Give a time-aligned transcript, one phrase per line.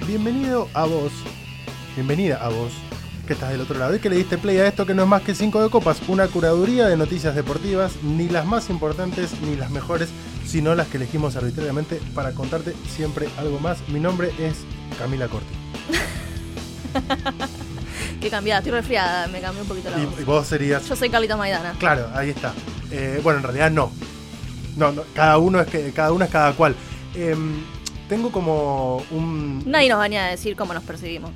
[0.00, 1.12] Bienvenido a vos,
[1.94, 2.72] bienvenida a vos,
[3.26, 5.08] que estás del otro lado y que le diste play a esto que no es
[5.08, 9.54] más que 5 de copas, una curaduría de noticias deportivas, ni las más importantes ni
[9.54, 10.08] las mejores,
[10.44, 13.78] sino las que elegimos arbitrariamente para contarte siempre algo más.
[13.88, 14.56] Mi nombre es
[14.98, 15.54] Camila Corti.
[18.20, 20.18] Qué cambiada, estoy resfriada, me cambié un poquito la voz.
[20.18, 20.88] Y, y vos serías...
[20.88, 21.74] Yo soy Carlita Maidana.
[21.78, 22.52] Claro, ahí está.
[22.90, 23.92] Eh, bueno, en realidad no.
[24.76, 26.74] No, no, cada uno es que cada uno es cada cual.
[27.14, 27.62] Em,
[28.08, 31.30] tengo como un Nadie nos venía a decir cómo nos percibimos.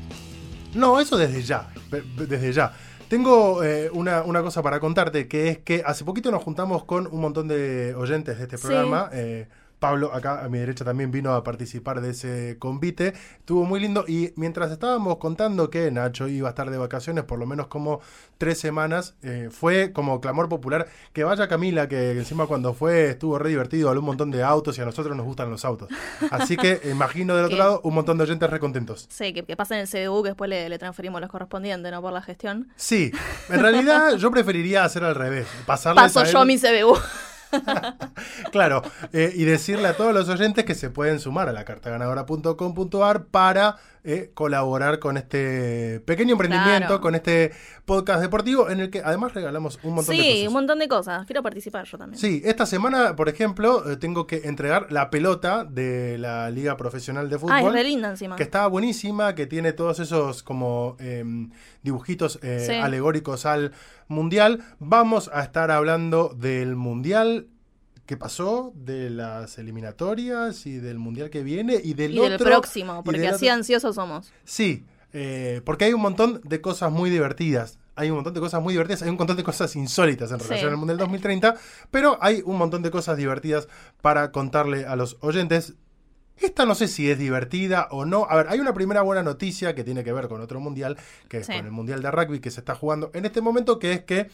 [0.75, 1.69] No, eso desde ya,
[2.17, 2.73] desde ya.
[3.09, 7.07] Tengo eh, una, una cosa para contarte, que es que hace poquito nos juntamos con
[7.07, 8.67] un montón de oyentes de este Sí.
[8.67, 9.09] programa.
[9.13, 9.47] Eh,
[9.79, 13.15] Pablo, acá a mi derecha, también vino a participar de ese convite.
[13.39, 17.39] Estuvo muy lindo y mientras estábamos contando que Nacho iba a estar de vacaciones por
[17.39, 18.01] lo menos como
[18.39, 23.39] tres semanas, eh, fue como clamor popular que vaya Camila, que encima cuando fue estuvo
[23.39, 25.89] re divertido, habló un montón de autos y a nosotros nos gustan los autos.
[26.31, 29.07] Así que imagino del otro lado un montón de oyentes recontentos.
[29.11, 32.03] Sí, que, que pasa en el CDU, que después le, le transferimos los correspondientes, ¿no?
[32.03, 32.69] Por la gestión.
[32.77, 33.13] Sí,
[33.49, 35.47] en realidad yo preferiría hacer al revés.
[35.67, 36.97] Paso a yo mi CBU.
[38.53, 43.27] Claro, eh, y decirle a todos los oyentes que se pueden sumar a la cartaganadora.com.ar
[43.27, 43.77] para
[44.07, 47.01] eh, colaborar con este pequeño emprendimiento, Claro.
[47.01, 47.53] con este
[47.85, 50.47] podcast deportivo en el que además regalamos un montón de Sí, cosas.
[50.47, 51.27] un montón de cosas.
[51.27, 52.19] Quiero participar yo también.
[52.21, 57.29] Sí, esta semana, por ejemplo, eh, tengo que entregar la pelota de la Liga Profesional
[57.29, 57.57] de Fútbol.
[57.57, 58.37] Ah, es re linda encima.
[58.37, 61.51] que está buenísima, que tiene todos esos como em,
[61.83, 62.73] dibujitos eh, Sí.
[62.75, 63.73] alegóricos al
[64.09, 64.63] mundial.
[64.79, 67.49] Vamos a estar hablando del mundial
[68.07, 73.03] que pasó, de las eliminatorias y del mundial que viene y del y del próximo,
[73.05, 74.33] porque del así otro- ansiosos somos.
[74.45, 77.79] Sí, eh, porque hay un montón de cosas muy divertidas.
[77.99, 80.47] Hay un montón de cosas muy divertidas, hay un montón de cosas insólitas en Sí.
[80.49, 81.57] relación al Mundial 2030,
[81.91, 83.69] pero hay un montón de cosas divertidas
[84.03, 85.75] para contarle a los oyentes.
[86.37, 88.27] Esta no sé si es divertida o no.
[88.29, 90.99] A ver, hay una primera buena noticia que tiene que ver con otro mundial,
[91.31, 91.53] que es Sí.
[91.57, 94.29] con el Mundial de Rugby que se está jugando en este momento, que es que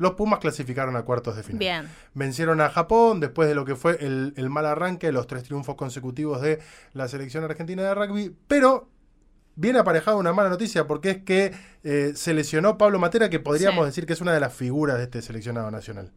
[0.00, 1.58] los Pumas clasificaron a cuartos de final.
[1.58, 1.88] Bien.
[2.14, 5.76] Vencieron a Japón después de lo que fue el, el mal arranque, los tres triunfos
[5.76, 6.58] consecutivos de
[6.94, 8.88] la selección argentina de rugby, pero
[9.56, 11.52] viene aparejada una mala noticia porque es que
[11.84, 13.86] eh, se lesionó Pablo Matera, que podríamos Sí.
[13.90, 16.12] decir que es una de las figuras de este seleccionado nacional.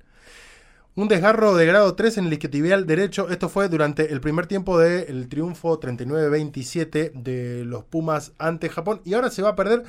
[0.96, 3.28] Un desgarro de grado 3 en el isquiotibial derecho.
[3.30, 9.02] Esto fue durante el primer tiempo del triunfo 39-27 de los Pumas ante Japón.
[9.04, 9.84] Y ahora se va a perder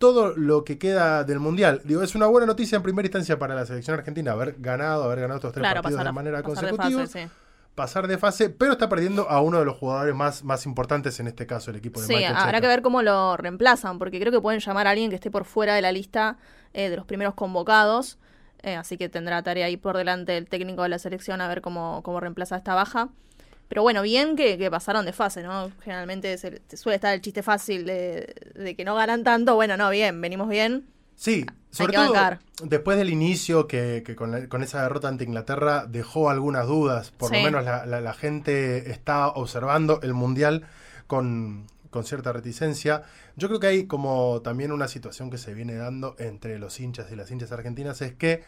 [0.00, 1.82] todo lo que queda del Mundial.
[1.84, 5.20] Digo, es una buena noticia en primera instancia para la selección argentina haber ganado, haber
[5.20, 7.06] ganado estos tres Claro, partidos pasar, de manera pasar de consecutiva.
[7.06, 7.30] fase, sí.
[7.76, 11.28] Pasar de fase, pero está perdiendo a uno de los jugadores más, más importantes en
[11.28, 14.32] este caso, el equipo de Sí, Michael habrá que ver cómo lo reemplazan, porque creo
[14.32, 16.36] que pueden llamar a alguien que esté por fuera de la lista
[16.74, 18.18] eh, de los primeros convocados.
[18.62, 21.60] eh, así que tendrá tarea ahí por delante el técnico de la selección a ver
[21.62, 23.08] cómo, cómo reemplaza esta baja.
[23.70, 25.70] Pero bueno, bien que, que pasaron de fase, ¿no?
[25.82, 29.54] Generalmente se- suele estar el chiste fácil de, de que no ganan tanto.
[29.54, 30.88] Bueno, no, bien, venimos bien.
[31.14, 32.12] Sí, sobre todo
[32.64, 37.10] después del inicio que, que con, la- con esa derrota ante Inglaterra dejó algunas dudas.
[37.12, 40.66] Por lo menos la, la- la gente está observando el Mundial
[41.06, 43.04] con, con cierta reticencia.
[43.36, 47.10] Yo creo que hay como también una situación que se viene dando entre los hinchas
[47.12, 48.42] y las hinchas argentinas, es que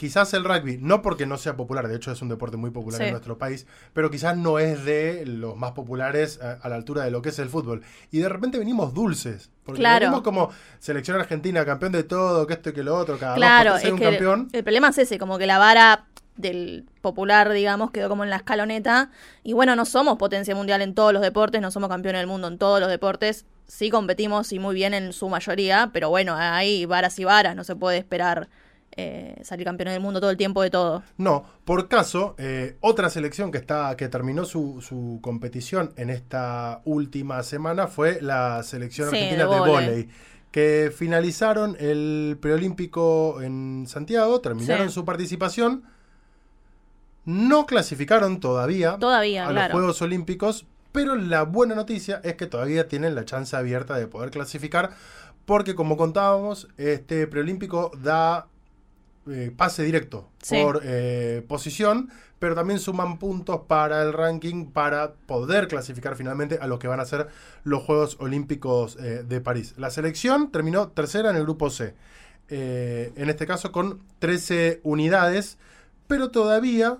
[0.00, 2.98] quizás el rugby, no porque no sea popular, de hecho es un deporte muy popular
[3.00, 3.04] Sí.
[3.04, 7.04] en nuestro país, pero quizás no es de los más populares a, a la altura
[7.04, 7.82] de lo que es el fútbol.
[8.10, 10.06] Y de repente venimos dulces, porque Claro.
[10.06, 13.72] venimos como selección argentina, campeón de todo, que esto y que lo otro, cada claro,
[13.74, 14.48] dos es un que campeón.
[14.54, 16.06] el problema es ese, como que la vara
[16.36, 19.10] del popular, digamos, quedó como en la escaloneta.
[19.42, 22.48] Y bueno, no somos potencia mundial en todos los deportes, no somos campeones del mundo
[22.48, 23.44] en todos los deportes.
[23.66, 27.64] Sí competimos y muy bien en su mayoría, pero bueno, hay varas y varas, no
[27.64, 28.48] se puede esperar
[28.96, 31.02] eh, salir campeones del mundo todo el tiempo de todo.
[31.16, 36.80] No, por caso, eh, otra selección que está que terminó su, su competición en esta
[36.84, 40.08] última semana fue la selección Sí, argentina de de vóley.
[40.50, 44.94] que finalizaron el preolímpico en Santiago, terminaron Sí.
[44.94, 45.84] su participación,
[47.24, 49.70] no clasificaron todavía Todavía, a los.
[49.70, 54.30] Juegos Olímpicos, pero la buena noticia es que todavía tienen la chance abierta de poder
[54.30, 54.90] clasificar,
[55.44, 58.48] porque como contábamos, este preolímpico da
[59.30, 60.56] eh, pase directo Sí.
[60.62, 66.66] por eh, posición, pero también suman puntos para el ranking para poder clasificar finalmente a
[66.66, 67.28] lo que van a ser
[67.64, 69.74] los Juegos Olímpicos eh, de París.
[69.76, 71.94] La selección terminó tercera en el grupo C,
[72.48, 75.56] en este caso con 13 unidades,
[76.08, 76.98] pero todavía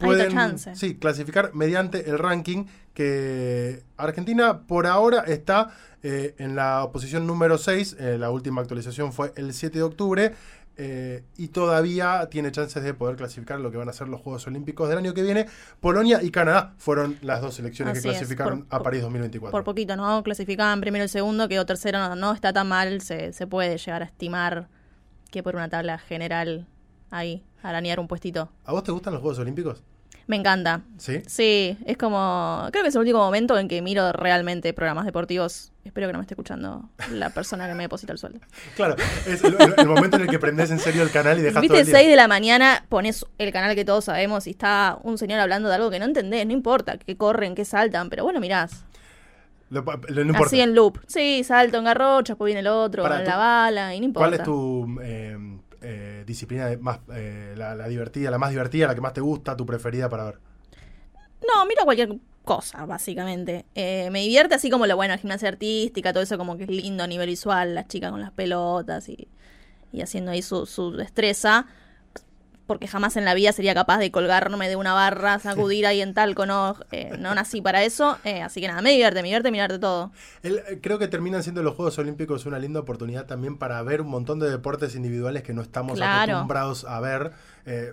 [0.00, 5.70] pueden sí, clasificar mediante el ranking que Argentina por ahora está
[6.02, 10.34] eh, en la posición número 6, eh, la última actualización fue el 7 de octubre,
[10.76, 14.46] eh, y todavía tiene chances de poder clasificar lo que van a ser los Juegos
[14.46, 15.46] Olímpicos del año que viene.
[15.80, 19.50] Polonia y Canadá fueron las dos selecciones Así que es, clasificaron por- a París 2024.
[19.52, 20.22] Por poquito, ¿no?
[20.22, 24.02] Clasificaban primero y segundo, quedó tercero, no, no está tan mal, se, se puede llegar
[24.02, 24.68] a estimar
[25.30, 26.66] que por una tabla general
[27.10, 28.50] ahí, arañar un puestito.
[28.64, 29.82] ¿A vos te gustan los Juegos Olímpicos?
[30.26, 30.82] Me encanta.
[30.98, 31.20] Sí.
[31.26, 32.68] Sí, es como.
[32.70, 35.72] Creo que es el último momento en que miro realmente programas deportivos.
[35.84, 38.38] Espero que no me esté escuchando la persona que me deposita el sueldo.
[38.76, 38.94] Claro,
[39.26, 41.54] es el, el- el momento en el que prendes en serio el canal y dejas
[41.54, 41.96] todo Viste, el día.
[41.96, 45.68] 6 de la mañana pones el canal que todos sabemos y está un señor hablando
[45.68, 48.84] de algo que no entendés, no importa, que corren, que saltan, pero bueno, mirás.
[49.70, 50.46] Lo- lo- no importa.
[50.46, 50.98] Así en loop.
[51.08, 54.28] Sí, salto en garrocha, después viene el otro, tú- la bala, y no importa.
[54.28, 55.51] ¿Cuál es tu eh,
[55.82, 59.66] eh, disciplina más eh, la, divertida, la más divertida, la que más te gusta, tu
[59.66, 60.38] preferida para ver?
[61.46, 63.64] No, miro cualquier cosa, básicamente.
[63.74, 67.04] Eh, me divierte así como lo bueno, gimnasia artística, todo eso como que es lindo
[67.04, 69.28] a nivel visual, las chicas con las pelotas y,
[69.92, 71.66] y haciendo ahí su, su destreza.
[72.72, 76.14] Porque jamás en la vida sería capaz de colgarme de una barra, sacudir ahí en
[76.14, 78.16] talco, no, eh, no nací para eso.
[78.24, 80.10] Eh, así que nada, me divierte, me divierte mirarte todo.
[80.42, 84.00] El- eh, creo que terminan siendo los Juegos Olímpicos una linda oportunidad también para ver
[84.00, 86.32] un montón de deportes individuales que no estamos Claro.
[86.32, 87.32] acostumbrados a ver.
[87.66, 87.92] Eh,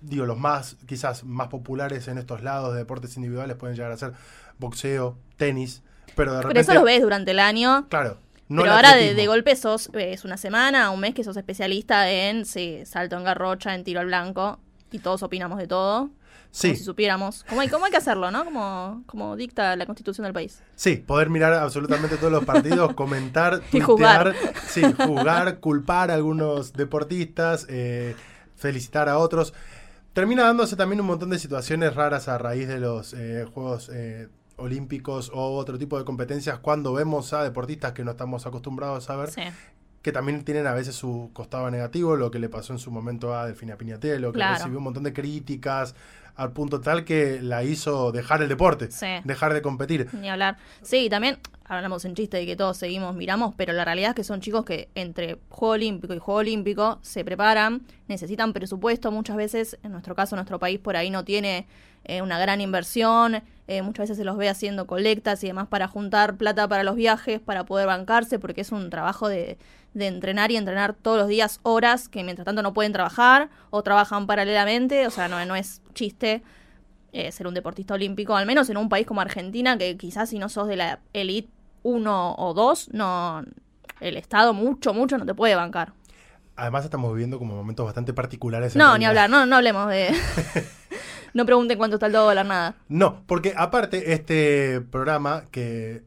[0.00, 3.96] digo, los más, quizás más populares en estos lados de deportes individuales pueden llegar a
[3.98, 4.12] ser
[4.58, 5.82] boxeo, tenis,
[6.16, 6.60] pero de Pero repente...
[6.62, 7.86] eso lo ves durante el año.
[7.90, 8.18] Claro.
[8.48, 11.36] No pero ahora de, de golpe sos, eh, es una semana, un mes que sos
[11.36, 14.58] especialista en sí, salto en garrocha, en tiro al blanco,
[14.90, 16.10] y todos opinamos de todo.
[16.50, 17.44] Sí, Como si supiéramos.
[17.46, 18.42] ¿Cómo hay, cómo hay que hacerlo, no?
[18.42, 20.62] Como, como dicta la constitución del país.
[20.76, 24.34] Sí, poder mirar absolutamente todos los partidos, comentar, Y tuitear, jugar.
[24.66, 28.16] sí, jugar, culpar a algunos deportistas, eh,
[28.56, 29.52] felicitar a otros.
[30.14, 34.28] Termina dándose también un montón de situaciones raras a raíz de los eh, Juegos eh,
[34.58, 39.16] Olímpicos o otro tipo de competencias cuando vemos a deportistas que no estamos acostumbrados a
[39.16, 39.42] ver, Sí.
[40.02, 43.34] que también tienen a veces su costado negativo, lo que le pasó en su momento
[43.34, 44.54] a Delfina Piñatelo, que Claro.
[44.56, 45.94] recibió un montón de críticas
[46.36, 49.06] al punto tal que la hizo dejar el deporte, Sí.
[49.24, 50.08] dejar de competir.
[50.12, 50.56] Ni hablar.
[50.82, 54.24] Sí, también hablamos en chiste de que todos seguimos, miramos, pero la realidad es que
[54.24, 59.10] son chicos que entre Juego Olímpico y Juego Olímpico se preparan, necesitan presupuesto.
[59.10, 61.66] Muchas veces, en nuestro caso, nuestro país por ahí no tiene
[62.04, 63.42] eh, una gran inversión.
[63.68, 66.96] Eh, muchas veces se los ve haciendo colectas y demás para juntar plata para los
[66.96, 69.58] viajes, para poder bancarse, porque es un trabajo de,
[69.92, 73.82] de entrenar y entrenar todos los días horas que mientras tanto no pueden trabajar o
[73.82, 75.06] trabajan paralelamente.
[75.06, 76.42] O sea, no, no es chiste
[77.12, 80.38] eh, ser un deportista olímpico, al menos en un país como Argentina, que quizás si
[80.38, 81.50] no sos de la elite
[81.82, 83.44] 1 o 2, no,
[84.00, 85.92] el Estado mucho, mucho no te puede bancar.
[86.58, 88.74] Además estamos viviendo como momentos bastante particulares.
[88.74, 90.10] No, ni hablar, no, no hablemos de...
[91.34, 92.74] no pregunten cuánto está el dólar, nada.
[92.88, 96.02] No, porque aparte este programa que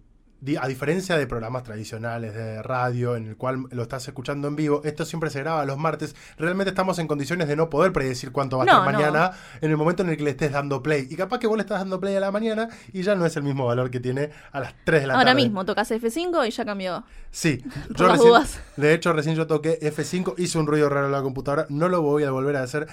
[0.60, 4.82] a diferencia de programas tradicionales de radio en el cual lo estás escuchando en vivo,
[4.84, 6.16] esto siempre se graba los martes.
[6.38, 9.00] Realmente estamos en condiciones de no poder predecir cuánto va a No, estar no.
[9.00, 11.08] mañana en el momento en el que le estés dando play.
[11.10, 13.36] Y capaz que vos le estás dando play a la mañana y ya no es
[13.38, 15.42] el mismo valor que tiene a las 3 de la Ahora tarde.
[15.44, 17.04] mismo tocas F5 y ya cambió.
[17.30, 18.60] Sí, las recién- dudas.
[18.78, 22.02] de hecho recién yo toqué F5, hice un ruido raro en la computadora, no lo
[22.02, 22.88] voy a volver a hacer,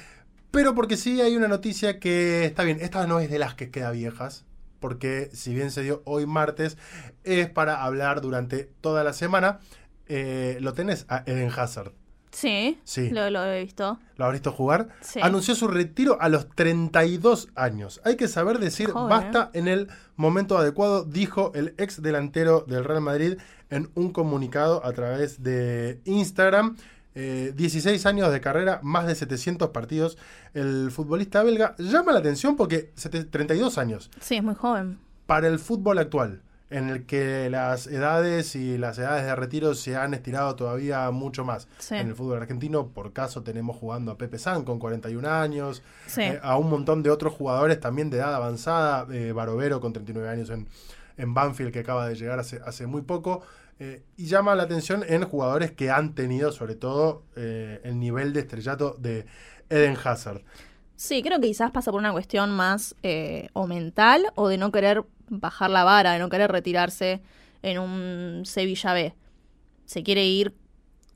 [0.50, 3.70] pero porque sí hay una noticia que está bien, esta no es de las que
[3.70, 4.44] queda viejas,
[4.80, 6.76] porque si bien se dio hoy martes,
[7.24, 9.60] es para hablar durante toda la semana.
[10.06, 11.92] Eh, lo tenés a Eden Hazard,
[12.30, 13.10] Sí, Sí.
[13.10, 13.98] Lo, lo he visto.
[14.16, 14.88] ¿lo has visto jugar?
[15.00, 15.20] Sí.
[15.22, 18.00] Anunció su retiro a los 32 años.
[18.04, 23.00] Hay que saber decir basta en el momento adecuado, dijo el ex delantero del Real
[23.00, 23.38] Madrid
[23.70, 26.76] en un comunicado a través de Instagram.
[27.14, 30.16] Eh, 16 años de carrera, más de 700 partidos.
[30.54, 34.98] El futbolista belga llama la atención porque sete- 32 años Sí, es muy joven.
[35.26, 39.96] para el fútbol actual, en el que las edades y las edades de retiro se
[39.96, 41.66] han estirado todavía mucho más.
[41.78, 41.94] Sí.
[41.96, 46.20] En el fútbol argentino, por caso, tenemos jugando a Pepe San con 41 años, Sí.
[46.22, 50.28] eh, a un montón de otros jugadores también de edad avanzada, eh, Barovero con 39
[50.28, 50.68] años en,
[51.18, 53.42] en Banfield, que acaba de llegar hace, hace muy poco.
[53.80, 58.32] eh, y llama la atención en jugadores que han tenido, sobre todo, eh, el nivel
[58.32, 59.26] de estrellato de
[59.70, 60.42] Eden Hazard.
[60.96, 64.72] Sí, creo que quizás pasa por una cuestión más eh, o mental o de no
[64.72, 67.22] querer bajar la vara, de no querer retirarse
[67.62, 69.14] en un Sevilla B.
[69.84, 70.54] Se quiere ir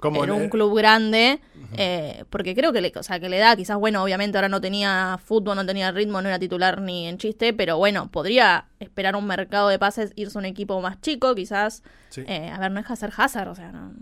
[0.03, 1.41] Como en un club grande,
[1.77, 4.61] eh, porque creo que le, o sea, que le da, quizás, bueno, obviamente ahora no
[4.61, 9.15] tenía fútbol, no tenía ritmo, no era titular ni en chiste, pero bueno, podría esperar
[9.15, 11.85] un mercado de pases, irse a un equipo más chico, quizás.
[12.09, 12.25] Sí.
[12.27, 13.93] Eh, a ver, no es hacer Hazard, o sea, no.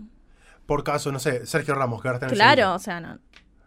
[0.65, 3.19] Por caso, no sé, Sergio Ramos, que ahora está en Claro, o sea, no,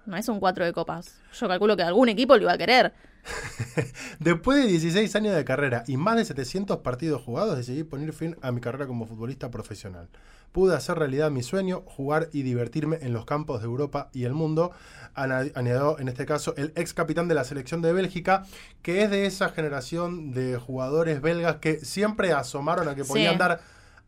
[0.04, 1.20] no es un cuatro de copas.
[1.32, 2.92] Yo calculo que algún equipo lo iba a querer.
[4.18, 8.36] Después de 16 años de carrera y más de 700 partidos jugados, decidí poner fin
[8.42, 10.08] a mi carrera como futbolista profesional.
[10.54, 14.34] Pude hacer realidad mi sueño, jugar y divertirme en los campos de Europa y el
[14.34, 14.70] mundo.
[15.14, 18.44] Añadió en este caso el ex capitán de la selección de Bélgica,
[18.80, 23.08] que es de esa generación de jugadores belgas que siempre asomaron a que Sí.
[23.10, 23.62] podían dar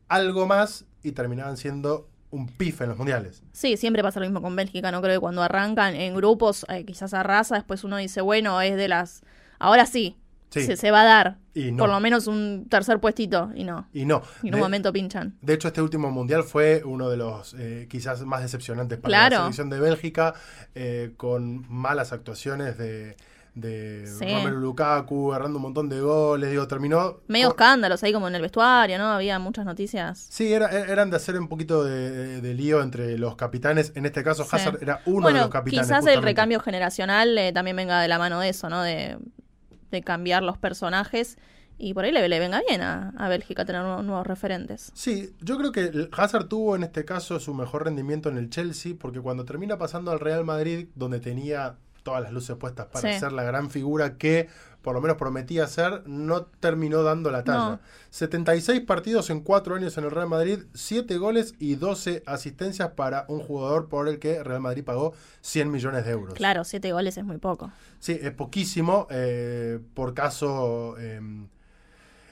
[0.06, 3.42] algo más y terminaban siendo un pife en los mundiales.
[3.52, 6.84] Sí, siempre pasa lo mismo con Bélgica, no creo que cuando arrancan en grupos, eh,
[6.84, 9.22] quizás arrasa, después uno dice, bueno, es de las...
[9.58, 10.16] Ahora sí,
[10.50, 10.62] Sí.
[10.64, 11.78] se, se va a dar Y no.
[11.78, 13.88] por lo menos un tercer puestito, y no.
[13.92, 14.22] Y no.
[14.42, 15.36] Y en De- un momento pinchan.
[15.42, 19.36] De hecho, este último mundial fue uno de los eh, quizás más decepcionantes para Claro.
[19.36, 20.34] la selección de Bélgica,
[20.74, 23.16] eh, con malas actuaciones de,
[23.54, 24.24] de Sí.
[24.34, 26.50] Romelu Lukaku, agarrando un montón de goles.
[26.50, 27.20] Digo, terminó.
[27.26, 29.06] Medio escándalos ahí como en el vestuario, ¿no?
[29.06, 30.26] Había muchas noticias.
[30.30, 33.92] Sí, era- eran de hacer un poquito de, de- de lío entre los capitanes.
[33.94, 34.50] En este caso, Sí.
[34.52, 35.86] Hazard era uno bueno, de los capitanes.
[35.88, 38.82] quizás el recambio generacional eh, también venga de la mano de eso, ¿no?
[38.82, 39.16] De,
[39.90, 41.38] de cambiar los personajes.
[41.78, 44.90] Y por ahí le, le venga bien a, a Bélgica tener nuevos, referentes.
[44.94, 48.94] Sí, yo creo que Hazard tuvo en este caso su mejor rendimiento en el Chelsea,
[48.98, 53.18] porque cuando termina pasando al Real Madrid, donde tenía todas las luces puestas para Sí.
[53.18, 54.48] ser la gran figura que
[54.80, 57.58] por lo menos prometía ser, no terminó dando la talla.
[57.70, 57.80] No.
[58.10, 63.24] 76 partidos en 4 años en el Real Madrid, 7 goles y 12 asistencias para
[63.26, 66.34] un jugador por el que Real Madrid pagó 100 millones de euros.
[66.34, 67.72] Claro, siete goles es muy poco.
[67.98, 69.08] Sí, es poquísimo.
[69.10, 71.20] eh, por caso, eh,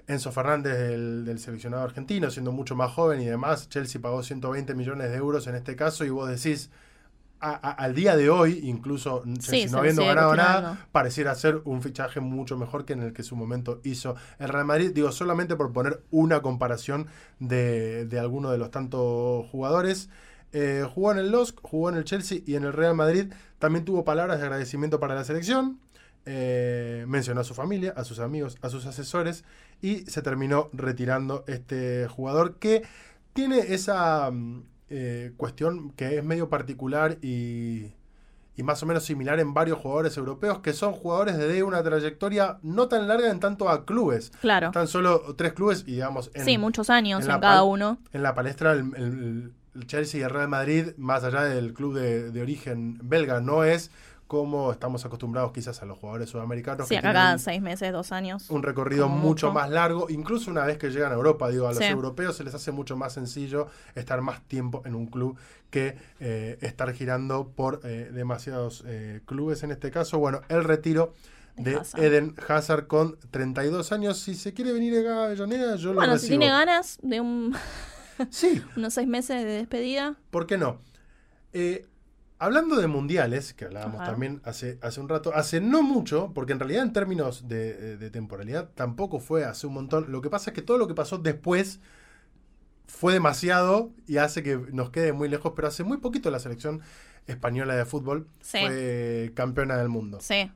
[0.07, 4.75] Enzo Fernández del, del seleccionado argentino, siendo mucho más joven y demás, Chelsea pagó 120
[4.77, 6.71] millones de euros en este caso y vos decís,
[7.53, 9.23] a- a- al día de hoy, incluso
[9.73, 13.37] no habiendo ganado nada, pareciera ser un fichaje mucho mejor que en el que su
[13.37, 14.93] momento hizo el Real Madrid.
[14.95, 17.07] Digo, solamente por poner una comparación
[17.39, 20.09] de, de alguno de los tantos jugadores.
[20.53, 23.33] Eh, jugó en el LOSC, jugó en el Chelsea y en el Real Madrid.
[23.59, 25.81] También tuvo palabras de agradecimiento para la selección.
[26.27, 29.45] Eh, mencionó a su familia, a sus amigos, a sus asesores
[29.83, 32.83] y se terminó retirando este jugador que
[33.35, 37.93] tiene esa mm, eh, cuestión que es medio particular y,
[38.57, 42.59] y más o menos similar en varios jugadores europeos que son jugadores de una trayectoria
[42.63, 44.31] no tan larga en tanto a clubes.
[44.41, 44.71] Claro.
[44.71, 47.99] Tan solo tres clubes y digamos en, sí, muchos años en cada uno.
[48.13, 51.95] en la palestra el, el- el Chelsea y el Real Madrid, más allá del club
[51.97, 53.91] de, de origen belga, no es
[54.41, 56.89] como estamos acostumbrados quizás a los jugadores sudamericanos.
[56.89, 58.51] Sí, que acá cada seis meses, dos años.
[58.51, 59.53] un recorrido mucho mucho.
[59.53, 61.85] más largo, incluso una vez que llegan a Europa, digo, a los Sí.
[61.85, 65.37] europeos se les hace mucho más sencillo estar más tiempo en un club
[65.71, 70.19] que eh, estar girando por eh, demasiados eh, clubes en este caso.
[70.19, 71.13] Bueno, el retiro
[71.57, 72.03] De Hazard.
[72.03, 74.19] Eden Hazard con 32 años.
[74.19, 77.55] Si se quiere venir acá a Avellaneda, yo lo Bueno, si tiene ganas de un-
[78.31, 80.17] Sí, unos seis meses de despedida.
[80.31, 80.79] ¿por qué no?
[81.53, 81.87] Eh,
[82.45, 84.11] hablando de mundiales, que hablábamos Ajá.
[84.13, 88.11] también hace, hace un rato, hace no mucho, porque en realidad en términos de, de
[88.11, 90.11] temporalidad tampoco fue hace un montón.
[90.13, 91.81] Lo que pasa es que todo lo que pasó después
[92.87, 96.81] fue demasiado y hace que nos quede muy lejos, pero hace muy poquito la selección
[97.27, 98.59] española de fútbol Sí.
[98.61, 100.19] fue campeona del mundo.
[100.21, 100.51] Sí.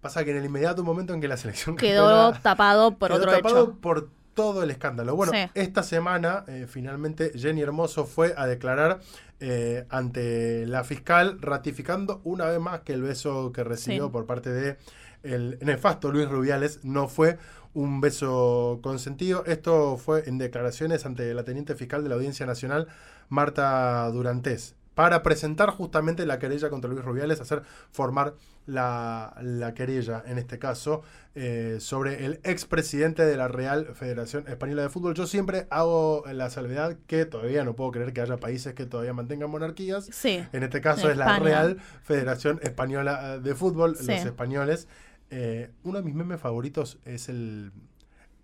[0.00, 3.18] Pasa que en el inmediato momento en que la selección Quedó campeona- tapado por quedó
[3.20, 3.80] otro tapado hecho.
[3.80, 5.16] por todo el escándalo.
[5.16, 5.38] Bueno, Sí.
[5.54, 9.00] esta semana eh, finalmente Jenny Hermoso fue a declarar
[9.40, 14.10] eh, ante la fiscal ratificando una vez más que el beso que recibió Sí.
[14.12, 14.76] por parte de
[15.22, 17.38] el nefasto Luis Rubiales no fue
[17.72, 19.42] un beso consentido.
[19.46, 22.86] Esto fue en declaraciones ante la teniente fiscal de la Audiencia Nacional,
[23.28, 28.34] Marta Durantés, para presentar justamente la querella contra Luis Rubiales, hacer formar
[28.66, 31.02] la, la querella, en este caso,
[31.34, 35.14] eh, sobre el expresidente de la Real Federación Española de Fútbol.
[35.14, 39.12] Yo siempre hago la salvedad que todavía no puedo creer que haya países que todavía
[39.12, 40.06] mantengan monarquías.
[40.12, 40.42] Sí.
[40.52, 41.38] En este caso es la.
[41.40, 44.06] Real Federación Española eh, de Fútbol, Sí.
[44.06, 44.86] los españoles.
[45.30, 47.72] Eh, uno de mis memes favoritos es el...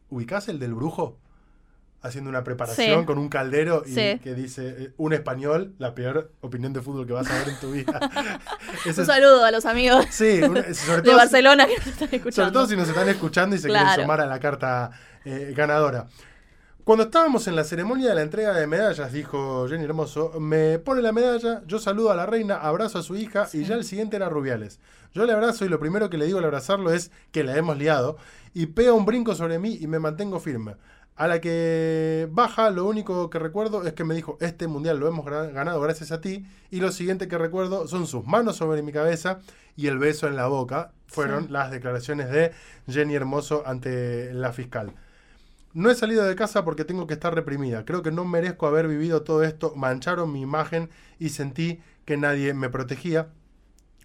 [0.09, 1.17] ¿Ubicás el del brujo?
[2.03, 3.07] Haciendo una preparación Sí.
[3.07, 4.19] con un caldero y Sí.
[4.23, 7.61] que dice eh, un español, la peor opinión de fútbol que vas a ver en
[7.61, 8.01] tu vida.
[8.87, 12.53] Un saludo a los amigos sí, un- sobre de Barcelona que nos están sobre escuchando.
[12.53, 14.91] todo si nos están escuchando y se quieren sumar a la carta
[15.27, 16.07] eh, ganadora.
[16.85, 21.03] Cuando estábamos en la ceremonia de la entrega de medallas, dijo Jenny Hermoso, me pone
[21.03, 24.17] la medalla, yo saludo a la reina, abrazo a su hija y ya el siguiente
[24.17, 24.81] era Rubiales.
[25.13, 27.77] Yo le abrazo y lo primero que le digo al abrazarlo es que la hemos
[27.77, 28.17] liado
[28.55, 30.77] y pega un brinco sobre mí y me mantengo firme.
[31.17, 35.07] A la que baja, lo único que recuerdo es que me dijo, este mundial lo
[35.07, 36.47] hemos ganado gracias a ti.
[36.71, 39.41] Y lo siguiente que recuerdo son sus manos sobre mi cabeza
[39.77, 40.93] y el beso en la boca.
[41.09, 41.51] Fueron Sí.
[41.53, 42.53] las declaraciones de
[42.89, 44.95] Jenny Hermoso ante la fiscal.
[45.75, 47.85] No he salido de casa porque tengo que estar reprimida.
[47.85, 49.75] Creo que no merezco haber vivido todo esto.
[49.77, 50.89] Mancharon mi imagen
[51.19, 53.29] y sentí que nadie me protegía.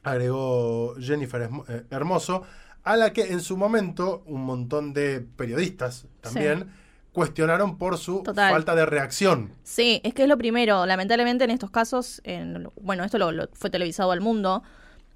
[0.03, 2.43] Agregó Jennifer eh, Hermoso,
[2.83, 6.69] a la que en su momento un montón de periodistas también
[7.15, 8.51] cuestionaron por su Total.
[8.51, 9.49] falta de reacción.
[9.63, 10.85] Sí, es que es lo primero.
[10.85, 14.61] Lamentablemente en estos casos, en- bueno, esto lo, lo- fue televisado al mundo,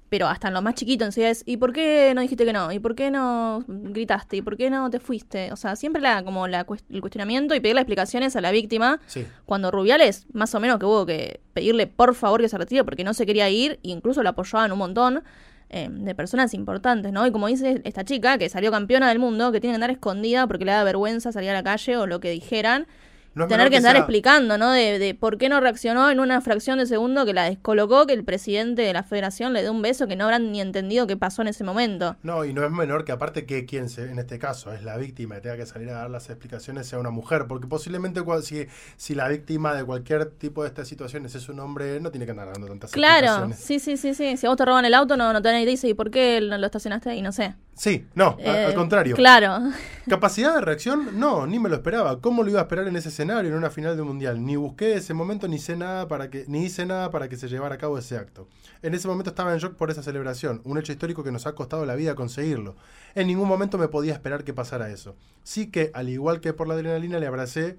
[0.08, 2.52] pero hasta en lo más chiquito en sí es, ¿y por qué no dijiste que
[2.52, 2.72] no?
[2.72, 4.38] ¿Y por qué no gritaste?
[4.38, 5.52] ¿Y por qué no te fuiste?
[5.52, 8.98] O sea, siempre la, como la, el cuestionamiento y pedirle explicaciones a la víctima.
[9.06, 9.24] Sí.
[9.46, 13.04] Cuando Rubiales, más o menos que hubo que pedirle por favor que se retire porque
[13.04, 15.22] no se quería ir, e incluso lo apoyaban un montón
[15.70, 17.26] eh, de personas importantes, ¿no?
[17.26, 20.46] Y como dice esta chica, que salió campeona del mundo, que tiene que andar escondida
[20.46, 22.86] porque le da vergüenza salir a la calle o lo que dijeran,
[23.32, 24.72] No tener menor que andar sea- explicando, ¿no?
[24.72, 28.12] De, de por qué no reaccionó en una fracción de segundo que la descolocó, que
[28.12, 31.16] el presidente de la federación le dé un beso que no habrán ni entendido qué
[31.16, 32.16] pasó en ese momento.
[32.24, 34.96] No, y no es menor que aparte que quien se, en este caso es la
[34.96, 38.66] víctima y tenga que salir a dar las explicaciones sea una mujer, porque posiblemente si,
[38.96, 42.32] si la víctima de cualquier tipo de estas situaciones es un hombre, no tiene que
[42.32, 43.58] andar dando tantas Claro, explicaciones.
[43.60, 44.36] sí, sí, sí, sí.
[44.36, 46.40] Si a vos te roban el auto, no, no te nadie dice, ¿y por qué
[46.42, 47.22] no lo estacionaste ahí?
[47.22, 47.54] No sé.
[47.74, 49.14] Sí, no, a- Eh, al contrario.
[49.16, 49.60] Claro.
[50.08, 51.18] ¿Capacidad de reacción?
[51.18, 52.20] No, ni me lo esperaba.
[52.20, 54.44] ¿Cómo lo iba a esperar en ese en una final de un mundial?
[54.44, 57.74] Ni busqué ese momento, ni nada para que, ni hice nada para que se llevara
[57.74, 58.48] a cabo ese acto.
[58.82, 61.54] En ese momento estaba en shock por esa celebración, un hecho histórico que nos ha
[61.54, 62.76] costado la vida conseguirlo.
[63.14, 65.16] En ningún momento me podía esperar que pasara eso.
[65.42, 67.76] Sí que, al igual que por la adrenalina, le abracé.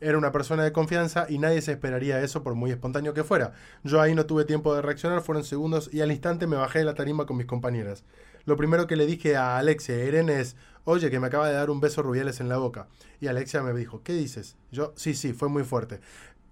[0.00, 3.52] Era una persona de confianza y nadie se esperaría eso por muy espontáneo que fuera.
[3.84, 6.84] Yo ahí no tuve tiempo de reaccionar, fueron segundos y al instante me bajé de
[6.84, 8.04] la tarima con mis compañeras.
[8.44, 11.48] Lo primero que le dije a Alexia y a Irene es, oye, que me acaba
[11.48, 12.88] de dar un beso Rubiales en la boca.
[13.20, 14.56] Y Alexia me dijo, ¿qué dices?
[14.70, 16.00] Yo, sí, sí, fue muy fuerte.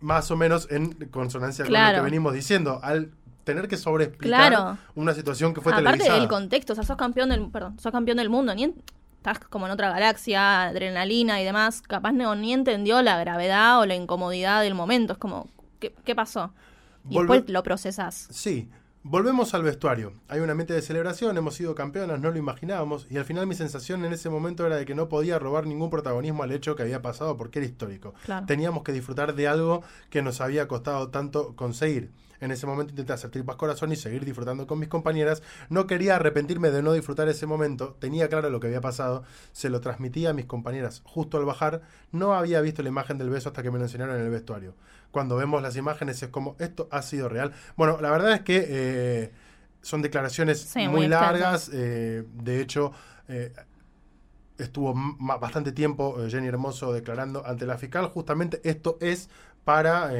[0.00, 2.80] Más o menos en consonancia con lo que venimos diciendo.
[2.82, 3.10] Al
[3.44, 4.78] tener que sobreexplicar Claro.
[4.94, 6.18] una situación que fue Aparte televisada.
[6.20, 8.74] del contexto, o sea, sos campeón del, perdón, sos campeón del mundo, ni en-
[9.16, 13.86] estás como en otra galaxia, adrenalina y demás, capaz no, ni entendió la gravedad o
[13.86, 15.48] la incomodidad del momento, es como,
[15.80, 16.52] ¿qué, qué pasó?
[17.08, 18.28] Y Volve- después lo procesás.
[18.30, 18.68] Sí.
[19.02, 20.12] Volvemos al vestuario.
[20.28, 23.54] Hay un ambiente de celebración, hemos sido campeonas, no lo imaginábamos, y al final mi
[23.54, 26.82] sensación en ese momento era de que no podía robar ningún protagonismo al hecho que
[26.82, 28.12] había pasado porque era histórico.
[28.26, 28.44] Claro.
[28.44, 32.10] Teníamos que disfrutar de algo que nos había costado tanto conseguir.
[32.40, 35.42] En ese momento intenté hacer tripas corazón y seguir disfrutando con mis compañeras.
[35.70, 37.96] No quería arrepentirme de no disfrutar ese momento.
[37.98, 39.24] Tenía claro lo que había pasado.
[39.52, 41.82] Se lo transmití a mis compañeras justo al bajar.
[42.12, 44.74] No había visto la imagen del beso hasta que me lo enseñaron en el vestuario.
[45.10, 47.52] Cuando vemos las imágenes es como, esto ha sido real.
[47.76, 49.30] Bueno, la verdad es que eh,
[49.82, 51.70] son declaraciones Sí, muy muy largas.
[51.72, 52.92] eh, de hecho,
[53.28, 53.52] eh,
[54.58, 54.94] estuvo
[55.40, 58.06] bastante tiempo Jenny Hermoso declarando ante la fiscal.
[58.06, 59.30] Justamente esto es
[59.64, 60.10] para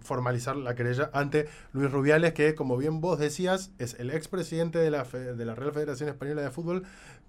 [0.00, 4.90] formalizar la querella ante Luis Rubiales, que como bien vos decías, es el expresidente de
[4.90, 6.84] la, fe- de la Real Federación Española de Fútbol,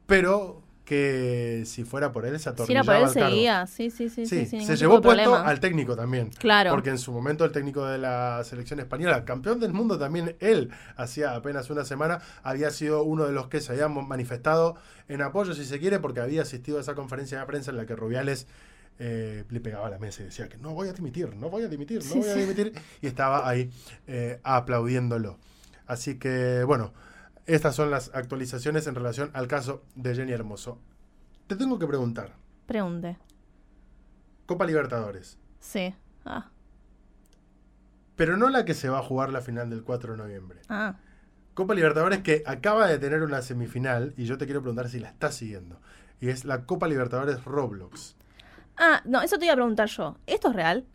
[0.06, 3.67] pero que si fuera por él se Si era atornillaba por él, seguía.
[3.67, 4.25] Sí, sí, sí.
[4.25, 5.47] Sí, sí, sin se llevó puesto problema.
[5.47, 6.32] al técnico también.
[6.39, 6.71] Claro.
[6.71, 10.71] Porque en su momento el técnico de la selección española, campeón del mundo también, él,
[10.95, 15.54] hacía apenas una semana, había sido uno de los que se habían manifestado en apoyo,
[15.54, 18.47] si se quiere, porque había asistido a esa conferencia de prensa en la que Rubiales
[18.97, 21.62] eh, le pegaba a la mesa y decía que no voy a dimitir, no voy
[21.62, 23.69] a dimitir, no Sí, voy a dimitir, y estaba ahí
[24.08, 25.38] eh, aplaudiéndolo.
[25.86, 26.93] Así que, bueno,
[27.54, 30.80] estas son las actualizaciones en relación al caso de Jenny Hermoso.
[31.48, 32.36] Te tengo que preguntar,
[32.68, 33.18] Pregunte.
[34.46, 35.38] Copa Libertadores.
[35.60, 35.94] Sí.
[36.26, 36.50] Ah.
[38.16, 40.60] pero no la que se va a jugar la final del 4 de noviembre.
[40.70, 40.98] Ah.
[41.54, 45.10] Copa Libertadores que acaba de tener una semifinal y yo te quiero preguntar si la
[45.10, 45.80] estás siguiendo.
[46.22, 48.16] Y es la Copa Libertadores Roblox.
[48.78, 50.18] Ah, no, eso te iba a preguntar yo.
[50.28, 50.86] ¿Esto es real?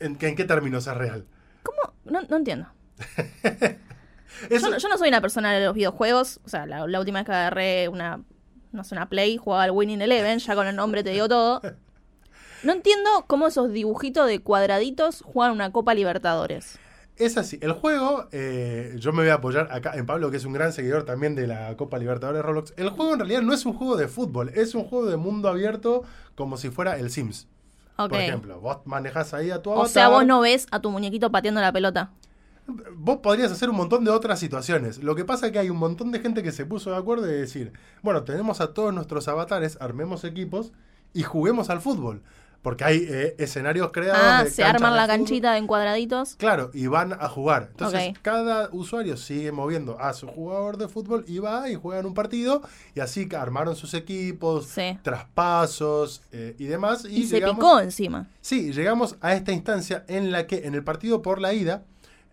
[0.00, 1.26] ¿En, qué- en qué términos es real?
[1.62, 1.94] ¿Cómo?
[2.04, 2.68] No, no entiendo.
[4.50, 6.40] Eso- Yo, no- yo no soy una persona de los videojuegos.
[6.44, 8.20] O sea, la, la última vez que agarré una,
[8.72, 11.60] no sé, una Play, jugaba al Winning Eleven, ya con el nombre te digo todo.
[12.62, 16.78] No entiendo cómo esos dibujitos de cuadraditos juegan una Copa Libertadores.
[17.16, 17.58] Es así.
[17.62, 20.72] El juego, eh, yo me voy a apoyar acá en Pablo, que es un gran
[20.72, 22.74] seguidor también de la Copa Libertadores Roblox.
[22.76, 25.48] El juego en realidad no es un juego de fútbol, es un juego de mundo
[25.48, 26.02] abierto
[26.34, 27.46] como si fuera el Sims.
[27.96, 29.90] Por ejemplo, vos manejás ahí a tu o avatar.
[29.90, 32.10] sea, vos no ves a tu muñequito pateando la pelota.
[32.96, 35.02] Vos podrías hacer un montón de otras situaciones.
[35.02, 37.24] Lo que pasa es que hay un montón de gente que se puso de acuerdo
[37.24, 40.72] de decir, bueno, tenemos a todos nuestros avatares, armemos equipos
[41.14, 42.22] y juguemos al fútbol.
[42.62, 44.20] Porque hay eh, escenarios creados.
[44.20, 46.34] Ah, de se arman la canchita en cuadraditos.
[46.34, 47.68] Claro, y van a jugar.
[47.70, 52.14] Entonces, cada usuario sigue moviendo a su jugador de fútbol y va y juegan un
[52.14, 52.62] partido.
[52.96, 54.98] Y así armaron sus equipos, Sí.
[55.04, 57.04] traspasos eh, y demás.
[57.04, 58.26] Y, Y, se picó encima.
[58.40, 61.84] Sí, llegamos a esta instancia en la que en el partido por la ida,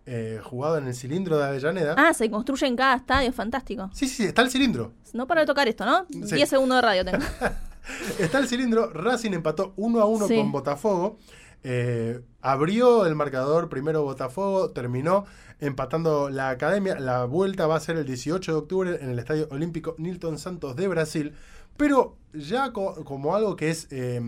[0.06, 1.96] eh, jugado en el cilindro de Avellaneda.
[1.98, 3.90] Ah, se construye en cada estadio, fantástico.
[3.94, 4.92] Sí, sí, sí, está el cilindro.
[5.14, 6.06] No para de tocar esto, ¿no?
[6.28, 6.36] Sí.
[6.36, 7.24] 10 segundos de radio tengo.
[8.18, 8.92] Está el cilindro.
[8.94, 10.38] Racing empató 1 a 1 Sí.
[10.38, 11.18] con Botafogo.
[11.66, 15.26] Eh, abrió el marcador primero Botafogo, terminó
[15.60, 16.98] empatando la academia.
[17.00, 20.76] La vuelta va a ser el 18 de octubre en el Estadio Olímpico Nilton Santos
[20.78, 21.34] de Brasil.
[21.76, 24.22] Pero ya co- como algo que es eh,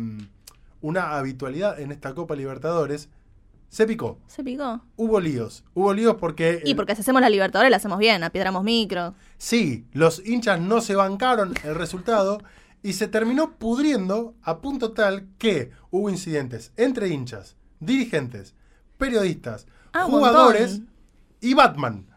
[0.82, 3.08] una habitualidad en esta Copa Libertadores,
[3.70, 4.20] se picó.
[4.28, 4.82] ¿Se picó?
[4.96, 5.64] Hubo líos.
[5.74, 6.62] Hubo líos porque...
[6.66, 9.16] Y porque si hacemos la Libertadores la hacemos bien, apiedramos micro.
[9.38, 12.40] Sí, los hinchas no se bancaron el resultado
[12.84, 18.54] y se terminó pudriendo a punto tal que hubo incidentes entre hinchas, dirigentes,
[18.98, 20.94] periodistas, Ah, jugadores montón.
[21.42, 22.08] y Batman.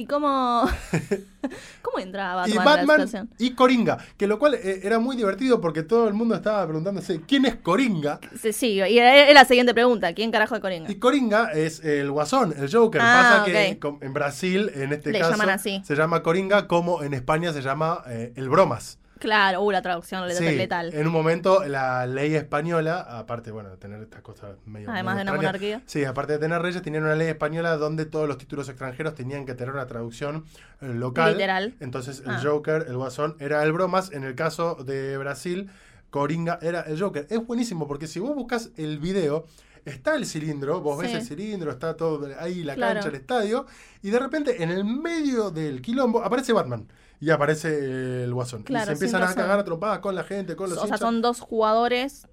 [0.00, 0.62] ¿Y cómo,
[1.82, 3.30] cómo entra Batman, y la Batman situación?
[3.38, 7.20] y Coringa, que lo cual eh, era muy divertido porque todo el mundo estaba preguntándose
[7.28, 8.18] quién es Coringa.
[8.40, 10.14] Sí, sí, y era la siguiente pregunta.
[10.14, 10.90] ¿Quién carajo de Coringa?
[10.90, 13.00] Y Coringa es el guasón, el Joker.
[13.04, 15.82] Ah, Pasa que en Brasil, en este Le caso, llaman así.
[15.84, 18.99] se llama Coringa, como en España se llama eh, el Bromas.
[19.20, 20.44] Claro, uh, la traducción letal.
[20.48, 20.92] Sí, letal.
[20.94, 24.90] en un momento la ley española, aparte, bueno, de tener estas cosas medio...
[24.90, 25.82] Además medio de una extrañas, monarquía.
[25.86, 29.46] Sí, aparte de tener reyes, tenían una ley española donde todos los títulos extranjeros tenían
[29.46, 30.44] que tener una traducción
[30.80, 31.32] eh, local.
[31.34, 31.74] Literal.
[31.80, 32.40] Entonces el Ah.
[32.42, 34.10] Joker, el Guasón, era el Bromas.
[34.12, 35.70] En el caso de Brasil,
[36.10, 37.26] Coringa era el Joker.
[37.30, 39.46] Es buenísimo porque si vos buscas el video,
[39.84, 42.94] está el cilindro, vos ves el cilindro, está todo ahí, la Claro.
[42.94, 43.66] cancha, el estadio,
[44.02, 46.86] y de repente en el medio del quilombo aparece Batman.
[47.20, 48.62] Y aparece el Guasón.
[48.62, 50.96] Claro, y se empiezan a cagar a trompadas con la gente, con los O sea,
[50.96, 52.26] son dos jugadores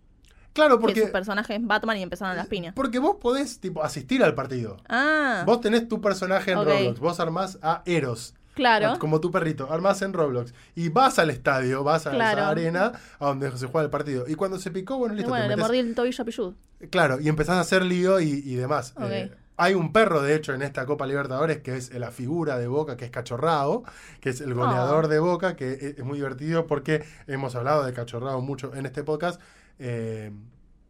[0.53, 2.73] Claro, que porque, sus personajes Batman y empezaron las piñas.
[2.73, 4.77] porque vos podés tipo, asistir al partido.
[4.89, 6.63] Ah, Vos tenés tu personaje en.
[6.65, 8.33] Roblox, vos armás a Eros.
[8.55, 8.97] claro.
[8.97, 10.53] Como tu perrito, armás en Roblox.
[10.73, 12.39] Y vas al estadio, vas a Claro.
[12.39, 14.23] esa arena a donde se juega el partido.
[14.27, 15.29] Y cuando se picó, bueno, Y listo.
[15.29, 16.53] bueno, te le metés- mordí el tobillo a Pichud.
[16.89, 18.93] Claro, y empezás a hacer lío y, y demás.
[18.97, 19.03] Ok.
[19.11, 22.67] Eh, hay un perro, de hecho, en esta Copa Libertadores que es la figura de
[22.67, 23.83] Boca, que es Cachorrao,
[24.21, 25.07] que es el goleador Oh.
[25.07, 29.03] de Boca, que es, es muy divertido porque hemos hablado de Cachorrao mucho en este
[29.03, 29.41] podcast.
[29.79, 30.31] Eh,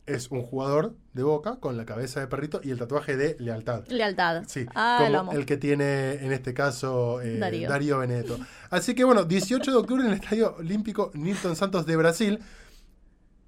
[0.06, 3.86] es un jugador de Boca con la cabeza de perrito y el tatuaje de lealtad.
[3.90, 4.44] Lealtad.
[4.48, 5.30] Sí, ah, lo amo.
[5.32, 7.68] como el que tiene en este caso eh, Darío.
[7.70, 7.98] Darío.
[8.00, 8.40] Benedetto.
[8.70, 12.40] Así que bueno, 18 de octubre en el Estadio Olímpico Nilton Santos de Brasil.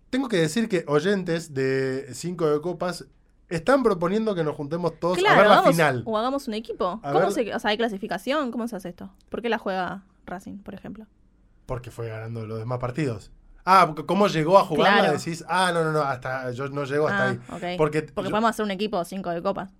[0.09, 3.05] Tengo que decir que oyentes de 5 de Copas
[3.49, 6.03] están proponiendo que nos juntemos todos Claro, a ver la hagamos- final.
[6.05, 6.99] o hagamos un equipo.
[7.03, 8.51] A ¿Cómo ver- se, o sea, hay clasificación?
[8.51, 9.09] ¿Cómo se hace esto?
[9.29, 11.05] ¿Por qué la juega Racing, por ejemplo?
[11.65, 13.31] Porque fue ganando los demás partidos.
[13.65, 14.99] Ah, ¿cómo llegó a jugarla?
[15.01, 15.17] Claro.
[15.17, 17.77] Decís, ah, no, no, no, hasta yo no llego hasta ah, ahí.
[17.77, 19.71] Porque, Porque yo, podemos hacer un equipo 5 de copas.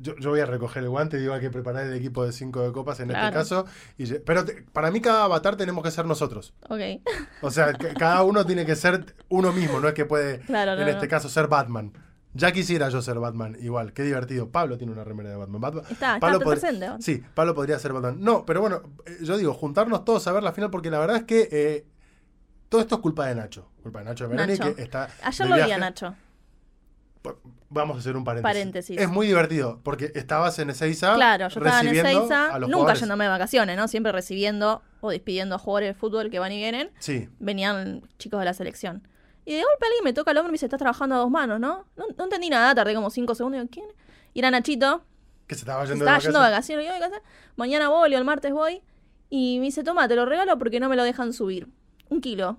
[0.00, 2.32] Yo- yo voy a recoger el guante y digo hay que preparar el equipo de
[2.32, 3.66] 5 de copas en este caso.
[3.96, 6.54] Y, pero te- para mí cada avatar tenemos que ser nosotros.
[6.68, 6.80] Ok.
[7.42, 10.74] O sea, que cada uno tiene que ser uno mismo, no es que puede, Claro,
[10.76, 11.10] no, en este no.
[11.10, 11.92] caso, ser Batman.
[12.34, 14.50] Ya quisiera yo ser Batman, igual, qué divertido.
[14.50, 15.60] Pablo tiene una remera de Batman.
[15.60, 16.98] Batman- Está, está Pablo.
[17.00, 18.16] Sí, Pablo podría ser Batman.
[18.20, 21.16] No, pero bueno, eh, yo digo, juntarnos todos a ver la final, porque la verdad
[21.16, 21.86] es que eh,
[22.68, 23.70] todo esto es culpa de Nacho.
[23.82, 24.74] Culpa de Nacho Veroni, Nacho.
[24.76, 25.08] que está.
[25.22, 25.72] Ayer de lo vi viaje.
[25.72, 26.14] a Nacho.
[27.70, 28.54] Vamos a hacer un paréntesis.
[28.54, 28.98] Paréntesis.
[28.98, 33.00] Es muy divertido, porque estabas en Ezeiza Claro, yo estaba en Ezeiza, nunca jugadores.
[33.00, 33.88] yéndome de vacaciones, ¿no?
[33.88, 36.90] Siempre recibiendo o despidiendo a jugadores de fútbol que van y vienen.
[36.98, 39.06] Sí, Venían chicos de la selección.
[39.44, 41.30] Y de golpe alguien me toca el hombro y me dice, estás trabajando a dos
[41.30, 41.86] manos, ¿no?
[41.96, 43.58] No, no entendí nada, tardé como cinco segundos.
[43.58, 43.86] Y digo, ¿quién?
[44.34, 45.04] Y era Nachito,
[45.46, 46.86] que se estaba yendo estaba de yendo de vacaciones.
[46.90, 47.22] vacaciones.
[47.56, 48.82] Mañana voy o el martes voy.
[49.30, 51.68] Y me dice, toma, te lo regalo porque no me lo dejan subir.
[52.08, 52.58] Un kilo.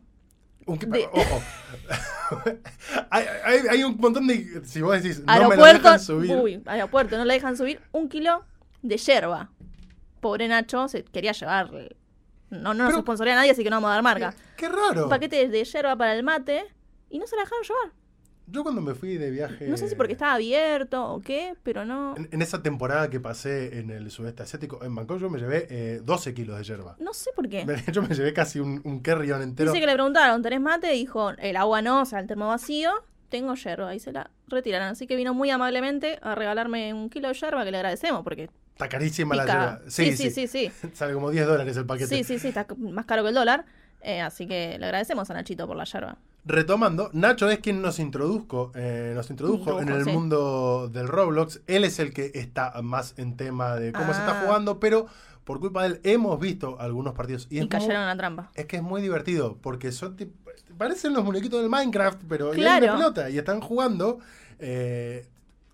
[0.72, 1.42] Un que- de- ojo.
[3.10, 4.62] hay, hay- hay un montón de.
[4.66, 6.36] Si vos decís, no me lo dejan subir.
[6.36, 8.44] uy, aeropuerto, no le dejan subir un kilo
[8.82, 9.50] de yerba.
[10.20, 11.70] Pobre Nacho se quería llevar.
[12.50, 14.32] No, no nos sponsorea a nadie, así que no vamos a dar marca.
[14.58, 15.04] Qué, qué raro.
[15.04, 16.66] Un paquete de yerba para el mate
[17.10, 17.92] y no se la dejaron llevar.
[18.52, 19.68] Yo cuando me fui de viaje.
[19.68, 22.16] No sé si porque estaba abierto o qué, pero no.
[22.18, 25.68] En, en esa temporada que pasé en el sudeste asiático, en Bangkok, yo me llevé
[25.70, 26.96] eh, 12 kilos de yerba.
[27.00, 27.66] No sé por qué.
[27.68, 29.02] Me- Yo me llevé casi un, un
[29.42, 29.72] entero.
[29.72, 30.92] Dice que le preguntaron, ¿tenés mate?
[30.92, 32.92] Dijo, el agua no, o sea, el termo vacío.
[33.30, 34.88] Tengo yerba y se la retiraron.
[34.88, 38.50] Así que vino muy amablemente a regalarme un kilo de yerba que le agradecemos porque
[38.74, 39.82] Está carísima la yerba.
[39.88, 40.72] Sí, sí, sí, sí.
[40.94, 42.08] Sale como 10 dólares el paquete.
[42.16, 43.66] Sí, sí, sí, está más caro que el dólar.
[44.02, 46.18] Eh, así que le agradecemos a Nachito por la yerba.
[46.50, 50.12] Retomando, Nacho es quien nos introdujo, eh, nos introdujo en el sí.
[50.12, 51.62] mundo del Roblox.
[51.68, 54.44] Él es el que está más en tema de cómo se está Ah.
[54.46, 55.06] jugando, pero
[55.44, 57.46] por culpa de él hemos visto algunos partidos.
[57.52, 58.50] Y, Y, muy, cayeron en la trampa.
[58.56, 60.18] es que es muy divertido, porque son
[60.76, 62.86] parecen los muñequitos del Minecraft, pero y Claro.
[62.86, 64.18] una pelota y están jugando.
[64.62, 65.26] eh,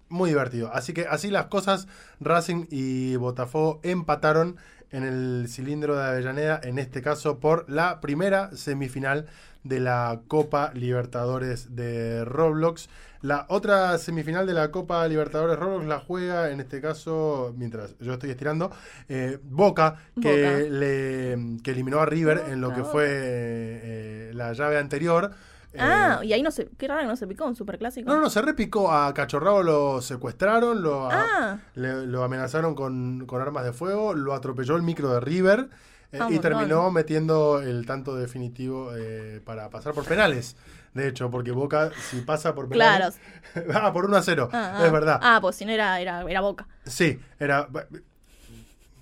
[0.10, 0.70] muy divertido.
[0.72, 1.88] Así que así las cosas,
[2.20, 4.58] Racing y Botafogo empataron
[4.92, 9.26] en el cilindro de Avellaneda, en este caso por la primera semifinal
[9.66, 12.88] de la Copa Libertadores de Roblox.
[13.22, 18.14] La otra semifinal de la Copa Libertadores Roblox la juega, en este caso, mientras yo
[18.14, 18.72] estoy estirando,
[19.10, 20.70] eh, Boca, que, Boca.
[20.70, 25.32] Le, que eliminó a River en lo que fue eh, la llave anterior.
[25.74, 26.70] Eh, ah, y ahí no se.
[26.78, 28.10] Qué raro que no se picó un superclásico.
[28.10, 33.42] no, no, se repicó a Cachorrao, lo secuestraron, lo, Ah, le- lo amenazaron con, con
[33.42, 35.68] armas de fuego, lo atropelló el micro de River
[36.12, 40.56] eh, y terminó metiendo el tanto definitivo eh, para pasar por penales
[40.96, 43.20] de hecho, porque Boca, si pasa por penales.
[43.54, 43.72] Claro.
[43.76, 44.50] ah, por 1 a 0.
[44.52, 44.92] Ah, es ah.
[44.92, 45.20] verdad.
[45.22, 46.68] Ah, pues si no era, era, era Boca.
[46.86, 47.68] Sí, era.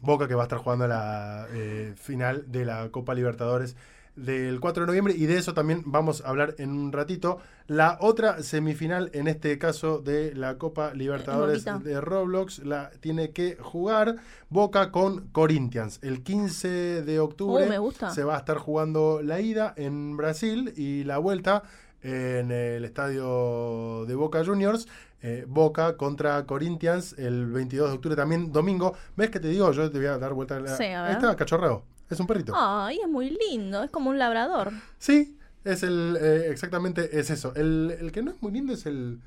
[0.01, 3.77] Boca que va a estar jugando la eh, final de la Copa Libertadores
[4.15, 7.39] del 4 de noviembre y de eso también vamos a hablar en un ratito.
[7.67, 13.55] La otra semifinal, en este caso de la Copa Libertadores de Roblox, la tiene que
[13.59, 14.17] jugar
[14.49, 15.99] Boca con Corinthians.
[16.03, 21.03] El 15 de octubre Uh, se va a estar jugando la ida en Brasil y
[21.05, 21.63] la vuelta
[22.01, 24.87] en el estadio de Boca Juniors.
[25.25, 28.93] eh, Boca contra Corinthians el 22 de octubre también domingo.
[29.15, 29.71] ¿Ves que te digo?
[29.71, 30.57] Yo te voy a dar vuelta.
[30.57, 31.35] a la- Sí, a ver.
[31.37, 31.83] cachorreo.
[32.13, 32.53] Es un perrito.
[32.55, 33.83] Ay, es muy lindo.
[33.83, 34.71] Es como un labrador.
[34.97, 36.17] Sí, es el.
[36.19, 37.53] eh, exactamente es eso.
[37.55, 39.19] El, el que no es muy lindo es el.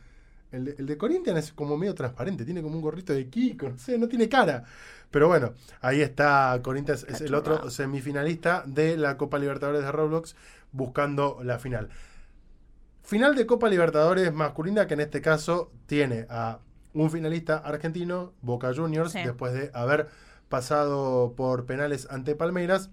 [0.52, 3.68] El de, el de Corinthians es como medio transparente, tiene como un gorrito de Kiko,
[3.70, 4.62] no sé, no tiene cara.
[5.10, 10.36] Pero bueno, ahí está Corinthians, es el otro semifinalista de la Copa Libertadores de Roblox
[10.70, 11.88] buscando la final.
[13.02, 16.60] Final de Copa Libertadores masculina que en este caso tiene a
[16.92, 19.18] un finalista argentino, Boca Juniors, Sí.
[19.24, 20.08] después de haber
[20.48, 22.90] pasado por penales ante Palmeiras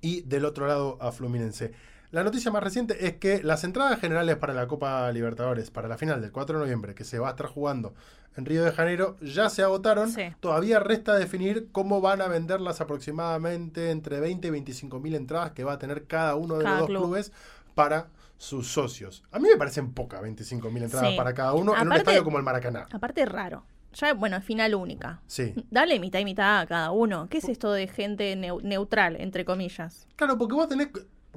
[0.00, 1.72] y del otro lado a Fluminense.
[2.10, 5.96] La noticia más reciente es que las entradas generales para la Copa Libertadores, para la
[5.98, 7.92] final del 4 de noviembre, que se va a estar jugando
[8.36, 10.10] en Río de Janeiro, ya se agotaron.
[10.12, 10.22] Sí.
[10.40, 15.64] Todavía resta definir cómo van a venderlas aproximadamente entre 20 y 25 mil entradas que
[15.64, 17.02] va a tener cada uno de Cada los dos club.
[17.02, 17.32] clubes
[17.74, 19.24] para sus socios.
[19.32, 21.16] A mí me parecen pocas 25 mil entradas Sí.
[21.16, 22.86] para cada uno en un estadio como el Maracaná.
[22.92, 23.64] Aparte raro.
[23.94, 25.20] Ya, bueno, es final única.
[25.26, 25.54] Sí.
[25.70, 27.28] Dale mitad y mitad a cada uno.
[27.28, 30.06] ¿Qué es esto de gente neu- neutral, entre comillas?
[30.16, 30.88] Claro, porque vos tenés.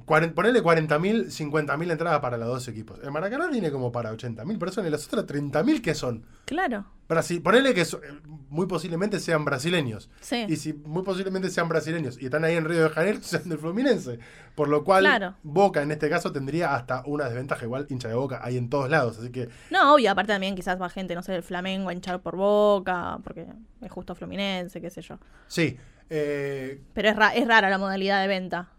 [0.07, 2.99] Cuaren- Ponele 40.000, 50.000 entradas para los dos equipos.
[3.03, 6.25] El Maracaná tiene como para 80.000 personas y las otras 30.000 que son.
[6.45, 6.85] Claro.
[7.09, 8.01] Brasil, ponele que so-
[8.49, 10.09] muy posiblemente sean brasileños.
[10.19, 10.45] Sí.
[10.49, 13.57] Y si muy posiblemente sean brasileños y están ahí en Río de Janeiro, sean del
[13.59, 14.19] Fluminense.
[14.55, 15.35] Por lo cual, Claro.
[15.43, 17.63] Boca en este caso tendría hasta una desventaja.
[17.65, 19.19] Igual hincha de Boca hay en todos lados.
[19.19, 22.21] Así que No, obvio, aparte también quizás va gente, no sé, del Flamengo a hinchar
[22.21, 23.45] por boca, porque
[23.81, 25.17] es justo Fluminense, qué sé yo.
[25.47, 25.77] sí.
[26.09, 28.69] eh, Pero es, ra- es rara la modalidad de venta.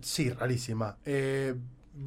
[0.00, 0.96] Sí, rarísima.
[1.04, 1.54] Eh,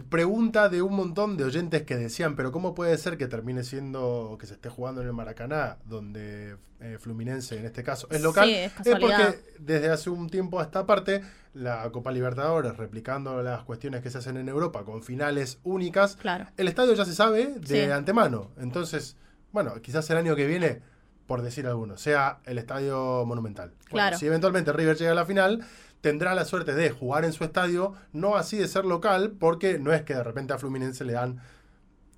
[0.09, 4.37] pregunta de un montón de oyentes que decían, pero ¿cómo puede ser que termine siendo
[4.39, 8.47] que se esté jugando en el Maracaná, donde eh, Fluminense en este caso es local?
[8.47, 9.25] Sí, es casualidad.
[9.33, 11.21] porque desde hace un tiempo a esta parte,
[11.53, 16.47] la Copa Libertadores, replicando las cuestiones que se hacen en Europa con finales únicas, Claro.
[16.55, 17.91] el estadio ya se sabe de Sí.
[17.91, 18.51] antemano.
[18.57, 19.17] Entonces,
[19.51, 20.81] bueno, quizás el año que viene,
[21.27, 23.69] por decir alguno, sea el estadio monumental.
[23.69, 24.17] Bueno, Claro.
[24.17, 25.63] si eventualmente River llega a la final,
[26.01, 29.93] tendrá la suerte de jugar en su estadio, no así de ser local, porque no
[29.93, 31.39] es que de repente a Fluminense le dan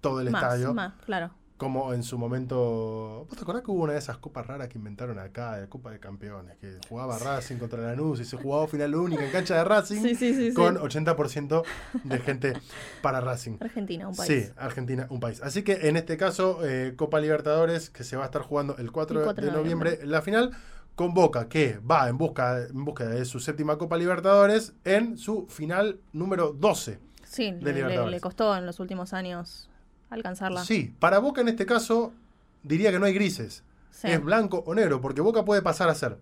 [0.01, 1.31] todo el Más, estadio, más, claro.
[1.63, 3.25] Como en su momento...
[3.29, 5.91] ¿Vos te acordás que hubo una de esas copas raras que inventaron acá, de Copa
[5.91, 9.63] de Campeones, que jugaba Racing contra Lanús y se jugaba final única en cancha de
[9.63, 10.01] Racing?
[10.01, 10.53] Sí, sí, sí.
[10.53, 11.63] Con 80%
[12.03, 12.53] de gente
[13.01, 13.57] para Racing.
[13.61, 14.27] Argentina, un país.
[14.45, 15.41] Sí, Argentina, un país.
[15.41, 18.91] Así que en este caso, eh, Copa Libertadores, que se va a estar jugando el
[18.91, 20.11] 4, El 4 de de noviembre, noviembre.
[20.11, 20.51] la final,
[20.95, 25.47] con Boca, que va en busca, en busca de su séptima Copa Libertadores en su
[25.47, 26.99] final número 12.
[27.23, 28.11] Sí, de le, le- Libertadores.
[28.11, 29.69] le costó en los últimos años
[30.13, 30.63] alcanzarla.
[30.63, 32.13] Sí, para Boca en este caso,
[32.63, 33.63] diría que no hay grises.
[33.91, 34.07] Sí.
[34.09, 36.17] Es blanco o negro, porque Boca puede pasar a ser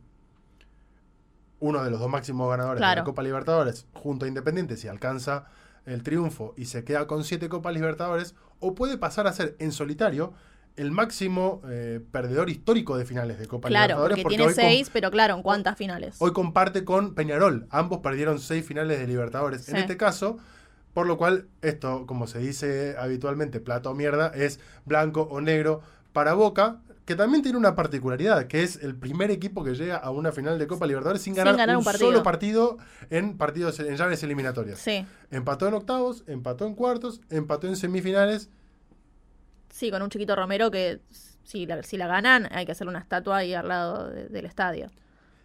[1.59, 5.45] uno de los dos máximos ganadores de la Copa Libertadores junto a Independiente si alcanza
[5.85, 9.71] el triunfo y se queda con siete Copas Libertadores, o puede pasar a ser en
[9.71, 10.33] solitario
[10.75, 14.23] el máximo eh, perdedor histórico de finales de Copa Claro, Libertadores.
[14.23, 16.15] porque tiene hoy com- seis, pero claro, ¿en cuántas finales?
[16.19, 17.67] Hoy comparte con Peñarol.
[17.71, 19.67] Ambos perdieron seis finales de Libertadores.
[19.69, 20.37] En este caso,
[20.93, 25.81] por lo cual, esto, como se dice habitualmente, plato o mierda, es blanco o negro
[26.13, 30.11] para Boca, que también tiene una particularidad, que es el primer equipo que llega a
[30.11, 32.77] una final de Copa Libertadores sin Sin ganar, un, solo partido
[33.09, 34.79] en partidos en llaves eliminatorias.
[34.79, 38.49] Sí, Empató en octavos, empató en cuartos, empató en semifinales.
[39.69, 40.99] sí, con un chiquito Romero que
[41.43, 44.45] si la, si la ganan hay que hacer una estatua ahí al lado de- del
[44.45, 44.89] estadio.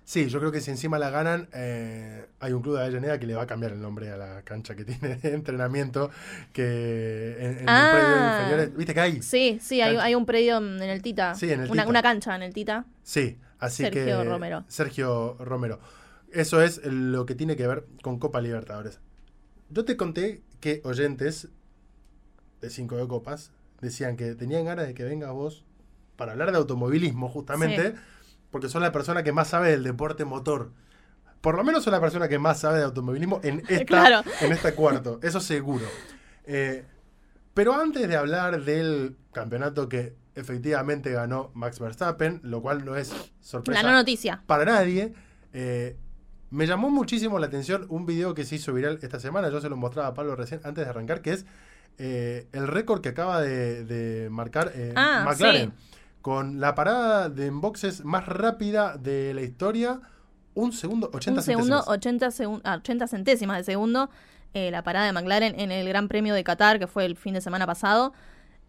[0.08, 3.26] Sí, yo creo que si encima la ganan, eh, hay un club de Avellaneda que
[3.26, 6.10] le va a cambiar el nombre a la cancha que tiene de entrenamiento,
[6.52, 7.90] que en, en Ah.
[7.90, 9.22] el predio inferior, ¿viste que hay?
[9.22, 11.34] Sí, sí, hay, un predio en el Tita.
[11.34, 11.90] Sí, en el una, Tita.
[11.90, 12.86] una cancha en el Tita.
[13.02, 14.04] Sí, así que...
[14.04, 14.64] Sergio Romero.
[14.68, 15.80] Sergio Romero.
[16.30, 19.00] Eso es lo que tiene que ver con Copa Libertadores.
[19.70, 21.48] Yo te conté que oyentes
[22.60, 25.64] de 5 de Copas decían que tenían ganas de que vengas vos
[26.14, 27.94] para hablar de automovilismo, justamente,
[28.56, 30.70] porque sos la persona que más sabe del deporte motor.
[31.42, 34.22] Por lo menos sos la persona que más sabe de automovilismo en, esta, Claro.
[34.40, 35.84] en este cuarto, eso seguro.
[36.46, 36.86] Eh,
[37.52, 43.14] pero antes de hablar del campeonato que efectivamente ganó Max Verstappen, lo cual no es
[43.42, 44.42] sorpresa La no noticia.
[44.46, 45.12] para nadie.
[45.52, 45.96] eh,
[46.48, 49.50] me llamó muchísimo la atención un video que se hizo viral esta semana.
[49.50, 51.44] Yo se lo mostraba a Pablo recién antes de arrancar, que es
[51.98, 55.72] eh, el récord que acaba de, de marcar eh, Ah, McLaren.
[55.76, 55.95] sí.
[56.26, 60.00] Con la parada de boxes más rápida de la historia,
[60.54, 61.88] un segundo, 80 un segundo, centésimas.
[61.88, 64.10] 80, segun- ah, 80 centésimas de segundo.
[64.52, 67.34] eh, la parada de McLaren en el Gran Premio de Qatar, que fue el fin
[67.34, 68.12] de semana pasado.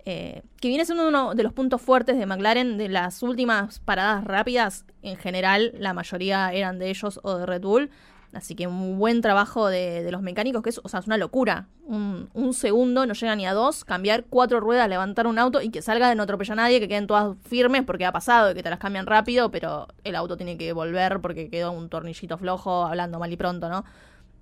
[0.05, 2.77] eh, que viene siendo uno de los puntos fuertes de McLaren.
[2.77, 7.61] De las últimas paradas rápidas, en general, la mayoría eran de ellos o de Red
[7.63, 7.89] Bull.
[8.33, 11.17] Así que un buen trabajo de, de los mecánicos, que es, o sea, es una
[11.17, 11.67] locura.
[11.85, 15.69] Un, un segundo, no llega ni a dos, cambiar cuatro ruedas, levantar un auto y
[15.69, 18.53] que salga de no atropella a nadie, que queden todas firmes porque ha pasado y
[18.53, 22.37] que te las cambian rápido, pero el auto tiene que volver porque quedó un tornillito
[22.37, 23.85] flojo, hablando mal y pronto, ¿no?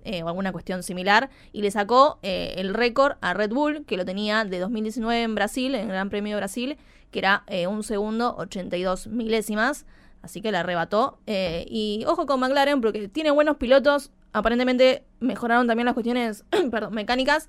[0.08, 1.30] Eh, o alguna cuestión similar.
[1.52, 5.34] Y le sacó eh, el récord a Red Bull, que lo tenía de 2019 en
[5.34, 6.76] Brasil, en el Gran Premio de Brasil,
[7.10, 9.84] que era eh, un segundo, 82 milésimas.
[10.22, 11.18] Así que la arrebató.
[11.26, 14.10] Eh, y ojo con McLaren, porque tiene buenos pilotos.
[14.32, 17.48] Aparentemente mejoraron también las cuestiones perdón, mecánicas.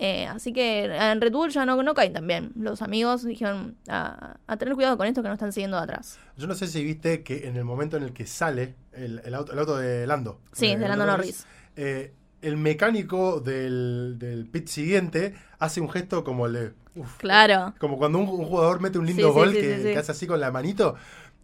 [0.00, 2.52] Eh, así que en Red Bull ya no, no caen también.
[2.54, 6.20] Los amigos dijeron a, a tener cuidado con esto que no están siguiendo de atrás.
[6.36, 9.34] Yo no sé si viste que en el momento en el que sale el, el
[9.34, 10.38] auto, el auto de Lando.
[10.52, 11.46] Sí, eh, de Lando Norris.
[11.74, 16.72] eh, el mecánico del, del pit siguiente hace un gesto como el de.
[16.94, 17.74] uf, Claro.
[17.80, 20.28] Como cuando un, un jugador mete un lindo Sí, gol sí, sí, que hace así
[20.28, 20.94] con la manito.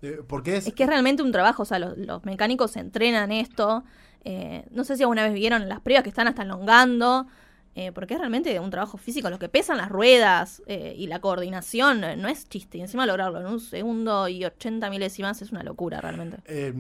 [0.05, 0.67] Eh, porque es.
[0.67, 3.85] Es que es realmente un trabajo, o sea, los, los mecánicos entrenan esto.
[4.25, 7.27] eh, no sé si alguna vez vieron las pruebas que están hasta elongando,
[7.75, 9.29] eh, porque es realmente un trabajo físico.
[9.31, 12.79] Los que pesan las ruedas y la coordinación no es chiste.
[12.79, 16.39] Y encima lograrlo en un segundo y 80 milésimas es una locura realmente.
[16.47, 16.73] eh,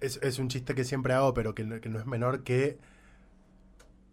[0.00, 2.78] es, es un chiste que siempre hago, pero que no es menor que.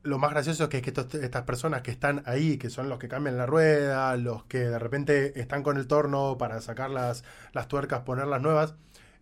[0.04, 2.90] Lo más gracioso es que, es que estos- estas personas que están ahí, que son
[2.90, 6.90] los que cambian la rueda, los que de repente están con el torno para sacar
[6.90, 8.74] las, las tuercas, poner las nuevas,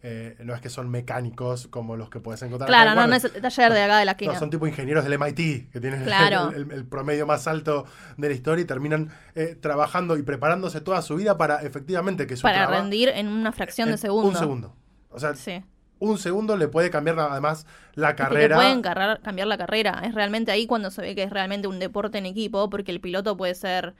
[0.01, 2.69] eh, no es que son mecánicos como los que puedes encontrar.
[2.69, 4.39] Claro, no, no es el taller de acá de la No, esquina.
[4.39, 6.51] son tipo ingenieros del MIT, que tienen el- Claro.
[6.55, 11.01] el, el promedio más alto de la historia y terminan eh, trabajando y preparándose toda
[11.01, 14.29] su vida para efectivamente que su Para rendir en una fracción en de segundo.
[14.29, 14.73] Un segundo.
[15.09, 15.61] O sea, Sí.
[15.99, 18.55] Un segundo le puede cambiar además la Es que carrera.
[18.55, 20.01] pueden cargar- cambiar la carrera.
[20.05, 23.01] Es realmente ahí cuando se ve que es realmente un deporte en equipo, porque el
[23.01, 23.95] piloto puede ser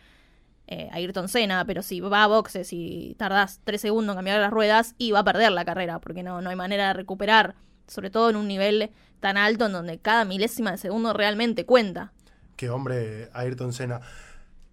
[0.68, 4.52] eh, Ayrton Senna, pero si va a boxes y tardás tres segundos en cambiar las
[4.52, 7.56] ruedas, y va a perder la carrera, porque no, no hay manera de recuperar,
[7.88, 12.14] sobre todo en un nivel tan alto en donde cada milésima de segundo realmente cuenta.
[12.56, 14.00] Qué hombre, Ayrton Senna.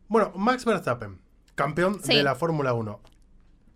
[0.08, 1.18] Bueno, Max Verstappen,
[1.54, 2.16] campeón Sí.
[2.16, 3.00] de la Fórmula 1.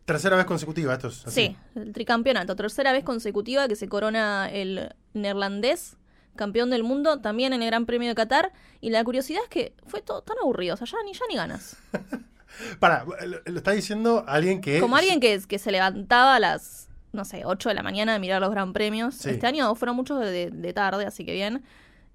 [0.04, 1.46] Tercera vez consecutiva, esto es así.
[1.48, 5.96] Sí, el tricampeonato, tercera vez consecutiva que se corona el neerlandés
[6.36, 8.52] campeón del mundo, también en el Gran Premio de Qatar.
[8.80, 11.36] Y la curiosidad es que fue todo tan aburrido, o sea, ya ni, ya ni
[11.36, 11.76] ganas.
[12.80, 14.80] Para, lo, lo está diciendo alguien que.
[14.80, 18.18] Como alguien que, que se levantaba a las, no sé, 8 de la mañana a
[18.18, 19.14] mirar los Gran Premios.
[19.14, 19.30] Sí.
[19.30, 21.62] Este año fueron muchos de, de tarde, así que bien.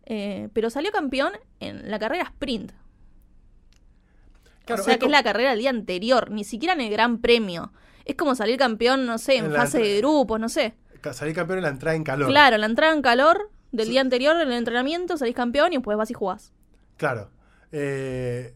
[0.06, 2.72] Eh, pero salió campeón en la carrera sprint.
[4.66, 6.90] Claro, o sea, es que es la carrera del día anterior, ni siquiera en el
[6.92, 7.72] Gran Premio.
[8.06, 10.76] Es como salir campeón, no sé, en En fase de grupos, no sé.
[11.14, 12.28] Salir campeón en la entrada en calor.
[12.30, 13.92] Claro, la entrada en calor del Sí.
[13.92, 16.52] día anterior, en el entrenamiento, salís campeón y después vas y jugás.
[16.98, 17.30] Claro.
[17.72, 18.56] Eh,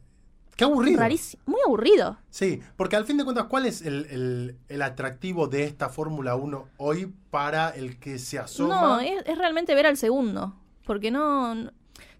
[0.55, 0.99] qué aburrido.
[0.99, 2.17] Rarísimo, muy aburrido.
[2.29, 6.35] Sí, porque al fin de cuentas, ¿cuál es el, el- el atractivo de esta Fórmula
[6.35, 8.81] 1 hoy para el que se asoma?
[8.81, 10.55] No, es, es realmente ver al segundo.
[10.85, 11.71] Porque no-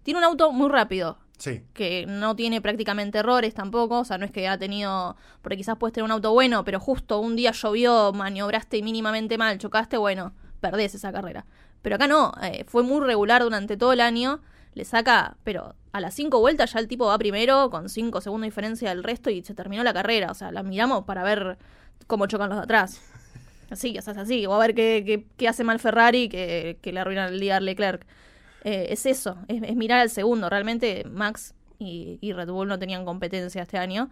[0.02, 1.18] Tiene un auto muy rápido.
[1.72, 5.76] Que no tiene prácticamente errores tampoco, o sea, no es que ha tenido, porque quizás
[5.78, 10.34] puedes tener un auto bueno, pero justo un día llovió, maniobraste mínimamente mal, chocaste, bueno,
[10.60, 11.46] perdés esa carrera.
[11.82, 14.40] Pero acá no, eh, fue muy regular durante todo el año,
[14.74, 18.42] le saca, pero a las cinco vueltas ya el tipo va primero, con cinco segundos
[18.42, 21.58] de diferencia del resto y se terminó la carrera, o sea, la miramos para ver
[22.06, 23.00] cómo chocan los de atrás.
[23.70, 26.92] Así, o sea, es así, o a ver qué, qué, hace mal Ferrari que, que
[26.92, 28.04] le arruina el día a Leclerc.
[28.64, 30.48] Eh, es eso, es, es mirar al segundo.
[30.48, 34.10] Realmente Max y, y Red Bull no tenían competencia este año.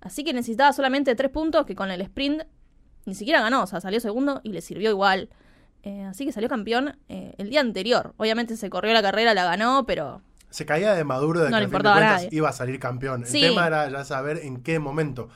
[0.00, 2.42] Así que necesitaba solamente tres puntos que con el sprint
[3.04, 3.62] ni siquiera ganó.
[3.62, 5.28] O sea, salió segundo y le sirvió igual.
[5.82, 8.14] Eh, así que salió campeón eh, el día anterior.
[8.16, 11.68] Obviamente se corrió la carrera, la ganó, pero se caía de Maduro de No que
[11.68, 13.24] fin de cuentas iba a salir campeón.
[13.24, 13.42] Sí.
[13.42, 15.28] El tema era ya saber en qué momento.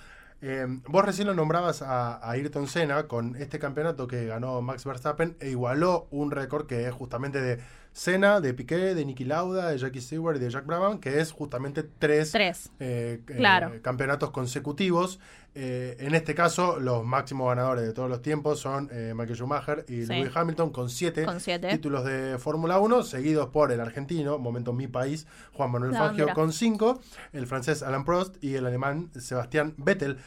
[0.42, 4.84] Eh, vos recién lo nombrabas a, a Ayrton Senna con este campeonato que ganó Max
[4.84, 7.60] Verstappen e igualó un récord que es justamente de
[7.96, 11.30] Senna, de Piquet, de Niki Lauda, de Jackie Stewart y de Jack Brabham, que es
[11.30, 12.68] justamente tres, tres.
[12.80, 15.20] eh, eh, campeonatos consecutivos.
[15.54, 20.06] Eh, en este caso, los máximos ganadores de todos los tiempos son Michael Schumacher y
[20.06, 20.12] Sí.
[20.12, 21.68] Lewis Hamilton con siete Con siete.
[21.68, 26.34] títulos de Fórmula 1, seguidos por el argentino, momento mi país, Juan Manuel Fangio mira.
[26.34, 27.00] con 5,
[27.32, 30.18] el francés Alan Prost y el alemán Sebastián Vettel.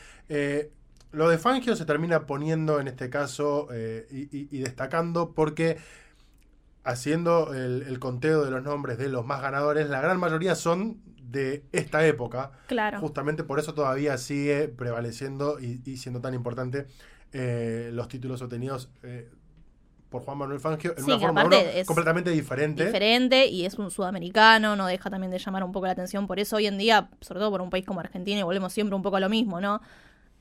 [1.11, 3.67] Lo de Fangio se termina poniendo en este caso
[4.09, 5.77] y, y- y destacando porque
[6.87, 11.01] haciendo el, el conteo de los nombres de los más ganadores, la gran mayoría son
[11.21, 12.51] de esta época.
[12.67, 12.99] Claro.
[12.99, 16.87] Justamente por eso todavía sigue prevaleciendo y, y siendo tan importante
[17.33, 19.29] eh, los títulos obtenidos eh,
[20.09, 22.85] por Juan Manuel Fangio en Sí, una forma aparte uno, es completamente diferente.
[22.85, 26.27] diferente y es un sudamericano, no deja también de llamar un poco la atención.
[26.27, 28.95] Por eso hoy en día, sobre todo por un país como Argentina, y volvemos siempre
[28.95, 29.81] un poco a lo mismo, ¿no?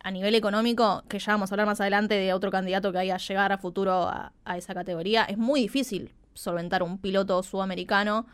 [0.04, 3.16] A nivel económico, que ya vamos a hablar más adelante de otro candidato que vaya
[3.16, 8.26] a llegar a futuro a, a esa categoría, es muy difícil solventar un piloto sudamericano.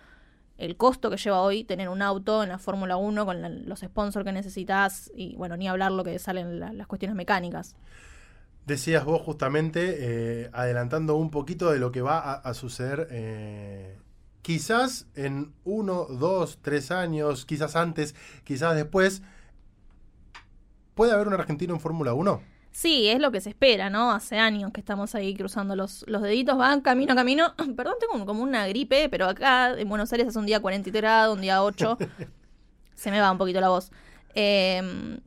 [0.59, 4.25] El costo que lleva hoy tener un auto en la Fórmula 1 con los sponsors
[4.25, 7.75] que necesitas y, bueno, ni hablar lo que salen la- las cuestiones mecánicas.
[8.67, 9.97] Decías vos justamente,
[10.45, 13.99] eh, adelantando un poquito de lo que va a, a suceder, eh,
[14.43, 19.23] quizás en uno, dos, tres años, quizás antes, quizás después,
[20.95, 22.43] ¿puede haber un argentino en Fórmula 1?
[22.73, 24.13] Sí, es lo que se espera, ¿no?
[24.13, 27.55] Hace años que estamos ahí cruzando los, los deditos, van camino a camino.
[27.77, 31.37] Perdón, tengo como una gripe, pero acá en Buenos Aires es un día 43 grados,
[31.37, 31.99] un día 8.
[32.95, 33.93] se me va un poquito la voz.
[34.35, 35.19] Eh,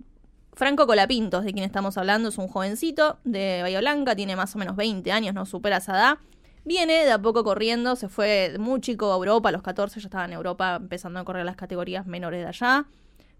[0.56, 4.56] Franco Colapinto, es de quien estamos hablando, es un jovencito de Bahía Blanca, tiene más
[4.56, 6.18] o menos 20 años, no supera esa edad.
[6.64, 10.08] Viene de a poco corriendo, se fue muy chico a Europa, a los 14 ya
[10.08, 12.86] estaba en Europa empezando a correr las categorías menores de allá.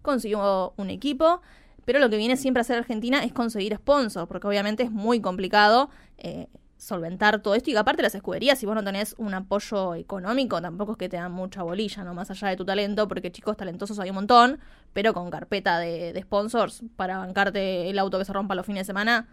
[0.02, 1.40] Consiguió un equipo,
[1.86, 5.20] pero lo que viene siempre a hacer Argentina es conseguir sponsors, porque obviamente es muy
[5.20, 7.70] complicado eh, solventar todo esto.
[7.70, 11.16] Y aparte las escuderías, si vos no tenés un apoyo económico, tampoco es que te
[11.16, 12.12] dan mucha bolilla, ¿no?
[12.12, 14.58] Más allá de tu talento, porque chicos talentosos hay un montón,
[14.92, 18.80] pero con carpeta de, de sponsors para bancarte el auto que se rompa los fines
[18.80, 19.28] de semana,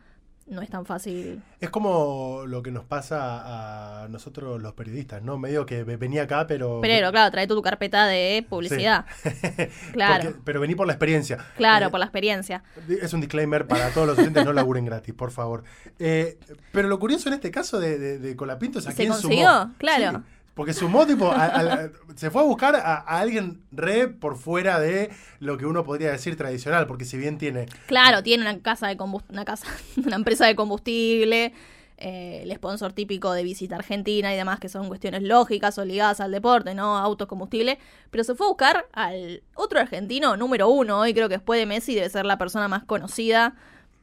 [0.45, 1.41] no es tan fácil.
[1.61, 5.37] Es como lo que nos pasa a nosotros los periodistas, ¿no?
[5.37, 6.79] Medio que ve- venía acá, pero...
[6.81, 9.05] Pero claro, trae tu carpeta de publicidad.
[9.93, 10.23] Claro.
[10.25, 11.37] Porque- pero vení por la experiencia.
[11.57, 12.63] Claro, Eh, por la experiencia.
[13.01, 15.63] Es un disclaimer para todos los oyentes, no laburen gratis, por favor.
[15.99, 16.37] Eh,
[16.71, 19.49] pero lo curioso en este caso de, de, de Colapinto es a ¿Se quién consiguió?
[19.61, 19.73] sumó.
[19.77, 20.19] Claro.
[20.19, 20.23] Sí,
[20.53, 24.79] porque sumó, tipo, a- a- se fue a buscar a, a alguien re por fuera
[24.79, 27.65] de lo que uno podría decir tradicional, porque si bien tiene...
[27.87, 28.97] Claro, tiene una casa de
[29.29, 29.65] una casa,
[30.05, 31.53] una empresa de combustible,
[31.97, 36.19] eh, el sponsor típico de Visita Argentina y demás, que son cuestiones lógicas o ligadas
[36.19, 36.97] al deporte, ¿no?
[36.97, 37.79] Autos, combustible.
[38.11, 41.65] Pero se fue a buscar al otro argentino número uno, hoy creo que después de
[41.65, 43.55] Messi debe ser la persona más conocida.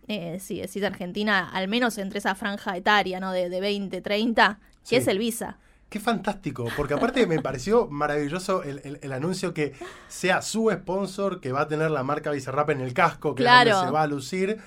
[0.08, 3.30] Eh, si decís Argentina, al menos entre esa franja etaria, ¿no?
[3.32, 4.96] De, de 20, 30, que Sí.
[4.96, 5.58] es el Visa.
[5.90, 9.74] Qué fantástico, porque aparte me pareció maravilloso el, el- el anuncio que
[10.08, 13.48] sea su sponsor, que va a tener la marca Bizarrap en el casco, que es
[13.48, 13.70] Claro.
[13.72, 14.58] donde se va a lucir,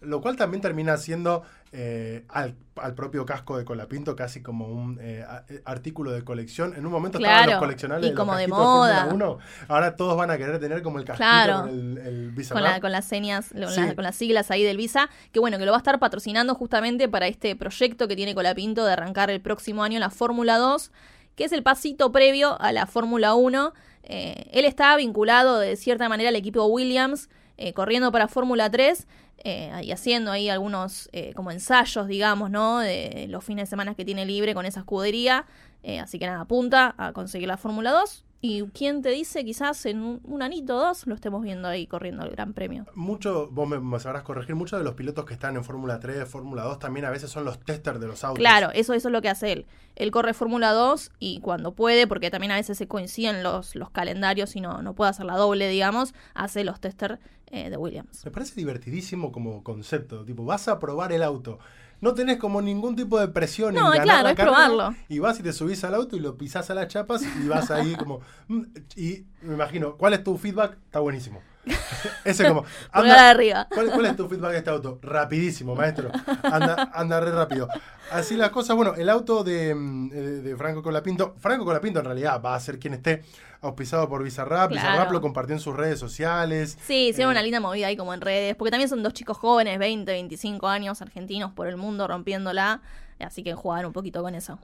[0.00, 1.42] lo cual también termina siendo
[1.72, 6.74] eh, al, al propio casco de Colapinto casi como un eh, eh, artículo de colección.
[6.76, 9.08] En un momento estaban los coleccionables y de como de Fórmula moda.
[9.12, 9.38] 1,
[9.68, 11.60] ahora todos van a querer tener como el casquito Claro.
[11.62, 11.98] con el,
[12.36, 13.80] el con, la- con las señas, con, Sí.
[13.80, 16.54] la- con las siglas ahí del Visa, que bueno, que lo va a estar patrocinando
[16.54, 20.90] justamente para este proyecto que tiene Colapinto de arrancar el próximo año la Fórmula 2,
[21.34, 23.74] que es el pasito previo a la Fórmula 1.
[24.04, 27.28] Eh, él está vinculado de cierta manera al equipo Williams,
[27.58, 29.06] eh, corriendo para Fórmula 3
[29.44, 32.78] eh, y haciendo ahí algunos eh, como ensayos, digamos, ¿no?
[32.78, 35.46] De los fines de semana que tiene libre con esa escudería.
[35.82, 38.24] Eh, así que nada, apunta a conseguir la Fórmula 2.
[38.40, 41.88] Y quién te dice, quizás en un, un anito o dos lo estemos viendo ahí
[41.88, 42.86] corriendo el Gran Premio.
[42.94, 46.28] Mucho, vos me, me sabrás corregir, muchos de los pilotos que están en Fórmula 3,
[46.28, 48.38] Fórmula 2 también a veces son los testers de los autos.
[48.38, 49.66] Claro, eso, eso es lo que hace él.
[49.96, 53.90] Él corre Fórmula 2 y cuando puede, porque también a veces se coinciden los, los
[53.90, 57.18] calendarios y no, no puede hacer la doble, digamos, hace los tester
[57.50, 58.24] eh, de Williams.
[58.24, 60.24] Me parece divertidísimo como concepto.
[60.24, 61.58] Tipo, vas a probar el auto.
[62.00, 64.94] No tenés como ningún tipo de presión No, en ganar claro, la es probarlo.
[65.08, 67.70] Y vas y te subís al auto y lo pisás a las chapas y vas
[67.70, 68.20] ahí como...
[68.96, 70.78] Y me imagino, ¿cuál es tu feedback?
[70.84, 71.40] Está buenísimo.
[72.24, 72.64] Ese como...
[72.92, 73.66] Anda- arriba.
[73.72, 74.98] ¿Cuál, cuál es tu feedback de este auto?
[75.02, 76.10] Rapidísimo, maestro.
[76.42, 77.68] Anda, anda re rápido.
[78.10, 78.76] Así las cosas.
[78.76, 81.34] Bueno, el auto de, de- de Franco Colapinto.
[81.38, 83.22] Franco Colapinto en realidad va a ser quien esté
[83.60, 84.70] auspiciado por Bizarrap.
[84.70, 84.88] Claro.
[84.88, 86.78] Bizarrap lo compartió en sus redes sociales.
[86.86, 89.36] Sí, hicieron Eh, una linda movida ahí como en redes, porque también son dos chicos
[89.36, 92.80] jóvenes, 20, 25 años, argentinos por el mundo rompiéndola,
[93.18, 94.58] así que jugar un poquito con eso.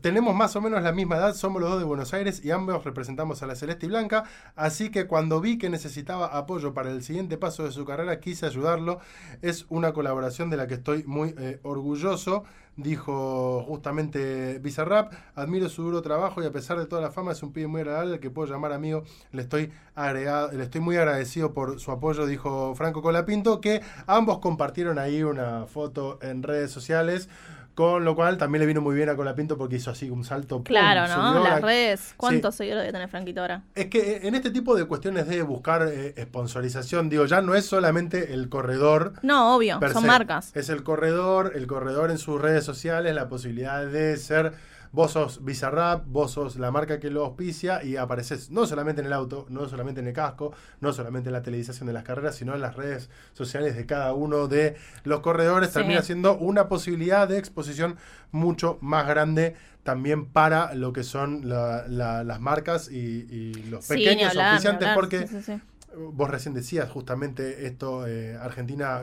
[0.00, 2.82] Tenemos más o menos la misma edad, somos los dos de Buenos Aires y ambos
[2.82, 4.24] representamos a la Celeste y Blanca,
[4.56, 8.44] así que cuando vi que necesitaba apoyo para el siguiente paso de su carrera, quise
[8.44, 8.98] ayudarlo.
[9.40, 12.42] Es una colaboración de la que estoy muy eh, orgulloso,
[12.76, 15.12] dijo justamente Bizarrap.
[15.36, 17.82] Admiro su duro trabajo y a pesar de toda la fama es un pibe muy
[17.82, 19.04] agradable al que puedo llamar amigo.
[19.30, 24.40] Le estoy, agregado, le estoy muy agradecido por su apoyo, dijo Franco Colapinto, que ambos
[24.40, 27.28] compartieron ahí una foto en redes sociales.
[27.74, 30.56] Con lo cual también le vino muy bien a Colapinto porque hizo así un salto.
[30.56, 30.64] ¡pum!
[30.64, 31.42] Claro, ¿no?
[31.42, 33.62] Las la- redes, ¿cuántos seguidores debe tener Franquito ahora?
[33.74, 37.64] Es que en este tipo de cuestiones de buscar eh, sponsorización, digo, ya no es
[37.64, 39.14] solamente el corredor.
[39.22, 40.06] No, obvio, son se.
[40.06, 40.50] marcas.
[40.54, 44.52] Es el corredor, el corredor en sus redes sociales, la posibilidad de ser
[44.92, 49.06] vos sos Bizarrap, vos sos la marca que lo auspicia y apareces no solamente en
[49.06, 52.36] el auto, no solamente en el casco, no solamente en la televisación de las carreras,
[52.36, 55.68] sino en las redes sociales de cada uno de los corredores.
[55.70, 55.74] Sí.
[55.74, 57.96] Termina siendo una posibilidad de exposición
[58.30, 62.96] mucho más grande también para lo que son la- la- las marcas y,
[63.30, 65.60] y los Sí, pequeños hablar, auspiciantes, porque sí.
[65.96, 69.02] vos recién decías justamente esto, eh, Argentina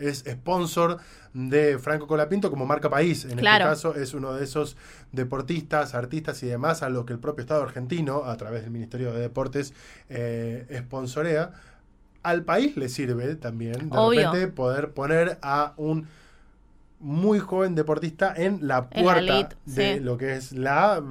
[0.00, 0.98] es sponsor
[1.34, 3.24] de Franco Colapinto como marca país.
[3.24, 3.66] En Claro.
[3.66, 4.76] este caso es uno de esos
[5.12, 9.12] deportistas, artistas y demás a los que el propio Estado argentino, a través del Ministerio
[9.12, 9.72] de Deportes,
[10.08, 11.52] eh, sponsorea.
[12.22, 14.30] Al país le sirve también de Obvio.
[14.32, 16.06] repente poder poner a un
[16.98, 20.00] muy joven deportista en la En la puerta elite, de sí.
[20.00, 21.02] lo que es la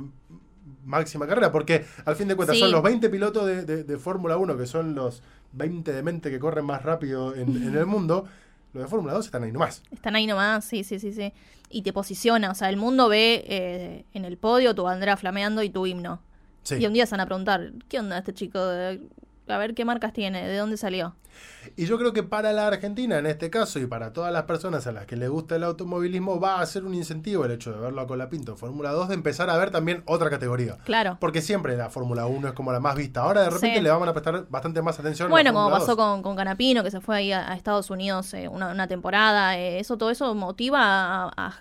[0.85, 2.61] máxima carrera, porque al fin de cuentas Sí.
[2.61, 5.23] son los 20 pilotos de, de- de Fórmula 1, que son los
[5.53, 8.25] 20 de mente que corren más rápido en, en el mundo,
[8.73, 9.81] los de Fórmula 2 están ahí nomás.
[9.91, 11.33] Están ahí nomás, sí, sí, sí, sí.
[11.69, 15.61] Y te posiciona, o sea, el mundo ve eh, en el podio tu bandera flameando
[15.63, 16.21] y tu himno.
[16.63, 16.75] Sí.
[16.75, 18.63] Y un día se van a preguntar, ¿qué onda este chico?
[18.65, 19.01] De-
[19.55, 21.15] A ver qué marcas tiene, de dónde salió.
[21.77, 24.85] Y yo creo que para la Argentina, en este caso, y para todas las personas
[24.87, 27.79] a las que les gusta el automovilismo, va a ser un incentivo el hecho de
[27.79, 30.77] verlo a Colapinto en Fórmula 2, de empezar a ver también otra categoría.
[30.85, 31.17] Claro.
[31.19, 33.21] Porque siempre la Fórmula 1 es como la más vista.
[33.21, 33.81] Ahora de repente Sí.
[33.83, 35.27] le van a prestar bastante más atención.
[35.27, 35.95] a la Bueno, como pasó 2.
[35.95, 39.57] con, con Canapino, que se fue ahí a, a Estados Unidos eh, una, una temporada,
[39.57, 41.59] eh, eso, todo eso motiva a, a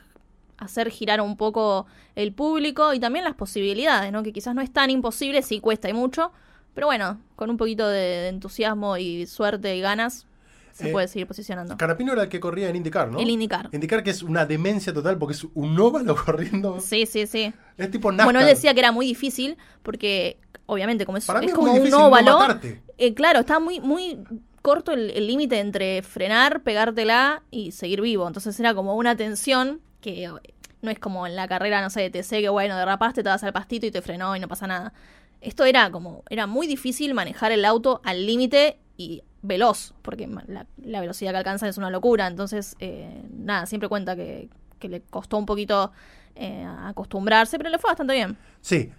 [0.58, 1.86] hacer girar un poco
[2.16, 4.22] el público y también las posibilidades, ¿no?
[4.24, 6.32] Que quizás no es tan imposible, sí cuesta y mucho,
[6.78, 10.26] pero bueno, con un poquito de, entusiasmo y suerte y ganas,
[10.70, 11.76] se Eh, puede seguir posicionando.
[11.76, 13.18] Carapino era el que corría en IndyCar, ¿no?
[13.18, 13.68] El IndyCar.
[13.72, 16.78] IndyCar que es una demencia total porque es un óvalo corriendo.
[16.78, 17.52] Sí, sí, sí.
[17.76, 18.26] Es tipo NASCAR.
[18.26, 21.58] Bueno, él decía que era muy difícil porque, obviamente, como es, Para mí es es
[21.58, 22.46] como un no óvalo,
[22.96, 24.20] eh, claro, está muy, muy
[24.62, 28.24] corto el el límite entre frenar, pegártela y seguir vivo.
[28.24, 30.30] Entonces era como una tensión que eh,
[30.80, 33.42] no es como en la carrera, no sé, de TC, que bueno, derrapaste, te vas
[33.42, 34.92] al pastito y te frenó y no pasa nada.
[35.40, 41.00] Esto era como, era muy difícil manejar el auto al límite y veloz, porque la,
[41.00, 42.26] velocidad que alcanzan es una locura.
[42.26, 45.92] Entonces, eh, nada, siempre cuenta que, que le costó un poquito
[46.34, 48.36] eh, acostumbrarse, pero le fue bastante bien.
[48.60, 48.92] Sí.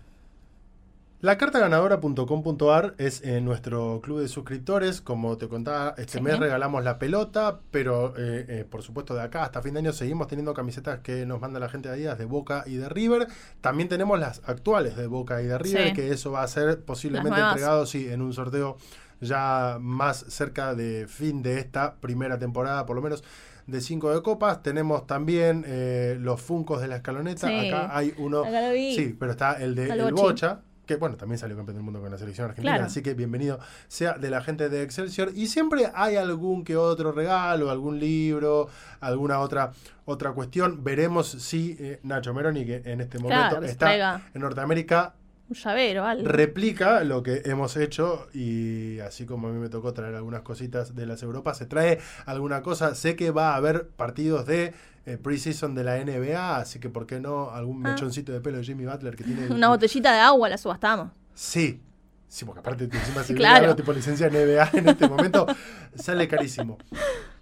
[1.21, 5.01] La carta ganadora.com.ar es eh, nuestro club de suscriptores.
[5.01, 6.23] Como te contaba, este Sí.
[6.23, 9.91] mes regalamos la pelota, pero eh, eh, por supuesto de acá hasta fin de año
[9.91, 13.27] seguimos teniendo camisetas que nos manda la gente de Adidas de Boca y de River.
[13.59, 15.93] También tenemos las actuales de Boca y de River, Sí.
[15.93, 18.77] que eso va a ser posiblemente entregado sí, en un sorteo
[19.19, 23.25] ya más cerca de fin de esta primera temporada, por lo menos
[23.67, 24.63] de 5 de copas.
[24.63, 27.47] Tenemos también eh, los Funcos de la escaloneta.
[27.49, 27.67] Sí.
[27.67, 28.45] Acá hay uno.
[28.45, 28.95] Acá lo vi.
[28.95, 30.13] Sí, pero está el de el.
[30.13, 32.87] Bocha, que bueno, también salió campeón del mundo con la selección argentina, Claro.
[32.87, 35.31] así que bienvenido sea de la gente de Excelsior.
[35.35, 38.69] Y siempre hay algún que otro regalo, algún libro,
[38.99, 39.71] alguna otra
[40.05, 40.83] otra cuestión.
[40.83, 45.13] Veremos si eh, Nacho Meroni, que en este momento Claro, está en Norteamérica,
[45.47, 46.27] un llavero, algo.
[46.27, 50.95] replica lo que hemos hecho y así como a mí me tocó traer algunas cositas
[50.95, 52.95] de las Europas, se trae alguna cosa.
[52.95, 54.73] Sé que va a haber partidos de
[55.09, 57.91] eh, preseason de la NBA, así que por qué no algún Ah.
[57.91, 61.11] mechoncito de pelo de Jimmy Butler que tiene Una botellita de agua la subastamos.
[61.33, 61.81] Sí.
[62.27, 63.63] Sí, porque aparte encima si Claro.
[63.65, 65.47] algo tipo licencia NBA en este momento
[65.95, 66.77] sale carísimo.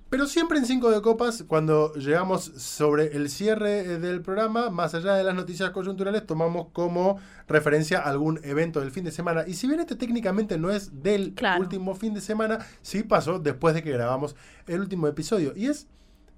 [0.10, 4.94] Pero siempre en Cinco de Copas, cuando llegamos sobre el cierre eh, del programa, más
[4.96, 9.44] allá de las noticias coyunturales, tomamos como referencia algún evento del fin de semana.
[9.46, 11.60] Y si bien este técnicamente no es del Claro.
[11.60, 14.38] último fin de semana, sí pasó después de que grabamos
[14.68, 15.52] el último episodio.
[15.58, 15.88] Y es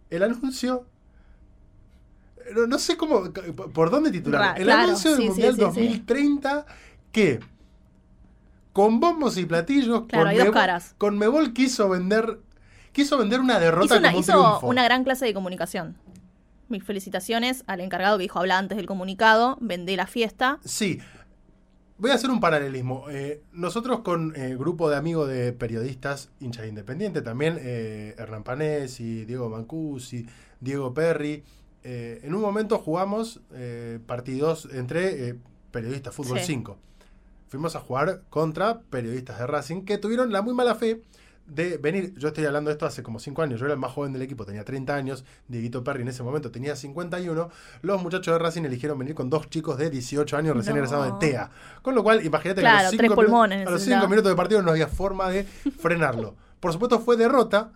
[0.10, 0.88] el anuncio.
[2.56, 3.32] No, no sé cómo,
[3.74, 4.42] por dónde titular.
[4.42, 5.62] Ra- El claro, anuncio del sí, Mundial sí, sí.
[5.66, 6.66] 2030
[7.12, 7.40] que
[8.74, 10.96] con bombos y platillos Claro, hay dos Conmebol- caras.
[10.98, 12.40] Conmebol quiso vender
[12.92, 14.68] quiso vender una derrota Hizo, una, como hizo triunfo.
[14.68, 15.96] una gran clase de comunicación.
[16.70, 20.60] Mis felicitaciones al encargado que dijo, habla antes del comunicado, vendé la fiesta.
[20.66, 21.00] Sí.
[21.98, 23.06] Voy a hacer un paralelismo.
[23.10, 29.26] Eh, nosotros con eh, grupo de amigos de periodistas, hincha independiente, también eh, Hernán Panesi,
[29.26, 30.26] Diego Mancusi,
[30.62, 31.44] Diego Perry,
[31.84, 35.36] eh, en un momento jugamos eh, partidos entre eh,
[35.72, 36.46] periodistas Fútbol Sí.
[36.48, 36.78] 5.
[37.48, 41.02] Fuimos a jugar contra periodistas de Racing que tuvieron la muy mala fe
[41.48, 42.14] de venir.
[42.16, 43.60] Yo estoy hablando de esto hace como 5 años.
[43.60, 45.26] Yo era el más joven del equipo, tenía 30 años.
[45.48, 47.50] Dieguito Perry en ese momento tenía 51.
[47.82, 50.84] Los muchachos de Racing eligieron venir con dos chicos de 18 años recién No.
[50.84, 51.50] egresados de TEA.
[51.82, 54.02] Con lo cual, imagínate que a Claro, los 5 minutos, a los necesitaba.
[54.02, 56.36] cinco minutos de partido no había forma de frenarlo.
[56.60, 57.72] Por supuesto, fue derrota,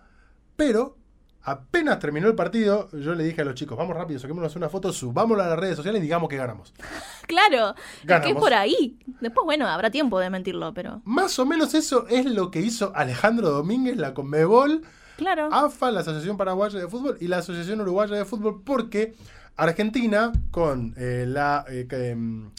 [0.54, 0.96] pero
[1.44, 4.92] apenas terminó el partido, yo le dije a los chicos, vamos rápido, saquémonos una foto,
[4.92, 6.72] subámosla a las redes sociales y digamos que ganamos.
[7.26, 8.36] Claro, es que Ganamos.
[8.36, 8.98] es por ahí.
[9.22, 11.00] Después, bueno, habrá tiempo de mentirlo, pero...
[11.04, 14.82] Más o menos eso es lo que hizo Alejandro Domínguez, la Conmebol,
[15.16, 15.48] Claro.
[15.50, 19.14] AFA, la Asociación Paraguaya de Fútbol y la Asociación Uruguaya de Fútbol, porque
[19.56, 22.50] Argentina con eh, la eh, que, mm,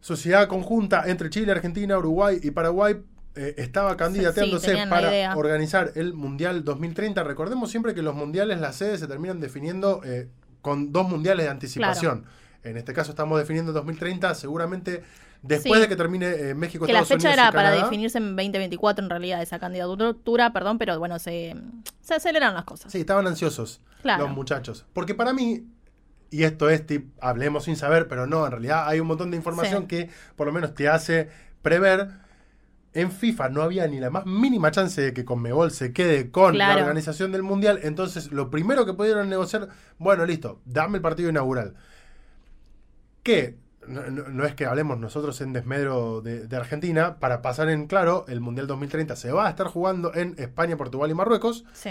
[0.00, 2.96] sociedad conjunta entre Chile, Argentina, Uruguay y Paraguay
[3.36, 7.22] eh, estaba candidateándose para organizar el Mundial 2030.
[7.24, 10.28] Recordemos siempre que los mundiales, las sedes se terminan definiendo eh,
[10.62, 12.24] con dos mundiales de anticipación.
[12.62, 15.02] En este caso estamos definiendo 2030, seguramente
[15.42, 15.80] después Sí.
[15.82, 19.10] de que termine eh, México, Que la fecha Unidos era para definirse en 2024 en
[19.10, 21.54] realidad esa candidatura, perdón, pero bueno, se,
[22.00, 22.90] se aceleran las cosas.
[22.90, 24.24] Sí, estaban ansiosos Claro.
[24.24, 24.86] los muchachos.
[24.94, 25.66] Porque para mí,
[26.30, 29.36] y esto es, tip, hablemos sin saber, pero no, en realidad hay un montón de
[29.36, 29.88] información Sí.
[29.88, 31.28] que por lo menos te hace
[31.60, 32.23] prever.
[32.94, 36.56] En FIFA no había ni la más mínima chance de que Conmebol se quede con
[36.58, 37.80] la organización del Mundial.
[37.82, 39.68] Entonces, lo primero que pudieron negociar,
[39.98, 41.74] bueno, listo, dame el partido inaugural.
[43.22, 47.68] Que no, no- no es que hablemos nosotros en desmedro de, de Argentina, para pasar
[47.68, 51.64] en claro, el Mundial 2030 se va a estar jugando en España, Portugal y Marruecos.
[51.72, 51.90] Sí.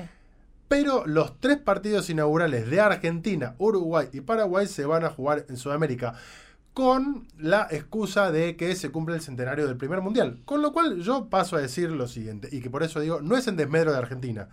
[0.67, 5.57] Pero los tres partidos inaugurales de Argentina, Uruguay y Paraguay se van a jugar en
[5.57, 6.13] Sudamérica
[6.73, 10.39] con la excusa de que se cumple el centenario del primer mundial.
[10.45, 13.37] Con lo cual yo paso a decir lo siguiente, y que por eso digo, no
[13.37, 14.49] es en desmedro de Argentina.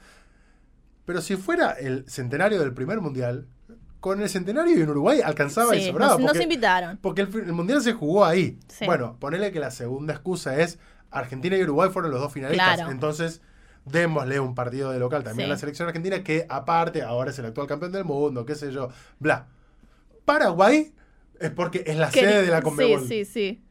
[1.07, 3.47] Pero si fuera el centenario del primer mundial,
[4.01, 6.13] con el centenario en Uruguay alcanzaba y sobraba.
[6.13, 6.99] nos, nos porque- invitaron.
[7.03, 8.59] porque el, mundial se jugó ahí.
[8.69, 8.87] Sí.
[8.87, 10.79] Bueno, ponele que la segunda excusa es
[11.11, 12.75] Argentina y Uruguay fueron los dos finalistas.
[12.77, 12.91] Claro.
[12.93, 13.41] Entonces,
[13.87, 15.51] démosle un partido de local también Sí.
[15.51, 18.73] a la selección argentina, que aparte ahora es el actual campeón del mundo, qué sé
[18.73, 19.47] yo, bla.
[20.25, 20.93] Paraguay
[21.41, 23.01] es porque es la Que- sede de la Conmebol.
[23.09, 23.63] Sí, sí, sí.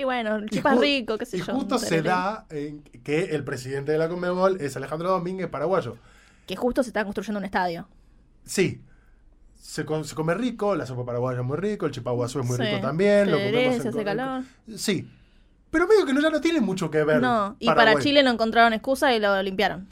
[0.00, 1.54] Y bueno, Y ju- rico, qué sé y yo.
[1.54, 5.96] justo se da en que el presidente de la Conmebol es Alejandro Domínguez, paraguayo.
[6.46, 7.88] Que justo se está construyendo un estadio.
[8.44, 8.80] Sí.
[9.60, 12.56] Se, com- se come rico, la sopa paraguaya es muy rico, el chipaguazú es muy
[12.56, 12.62] Sí.
[12.62, 13.30] rico también.
[13.30, 14.42] Lo comemos en hace calor.
[14.76, 15.08] Sí.
[15.70, 17.20] Pero medio que no, ya no tiene mucho que ver.
[17.20, 17.94] No, y Paraguay.
[17.94, 19.88] para Chile no encontraron excusa y lo limpiaron.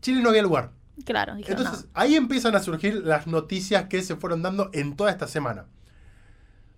[0.00, 0.70] Chile no había lugar.
[1.04, 1.90] Claro, dijeron Entonces, no.
[1.94, 5.66] ahí empiezan a surgir las noticias que se fueron dando en toda esta semana.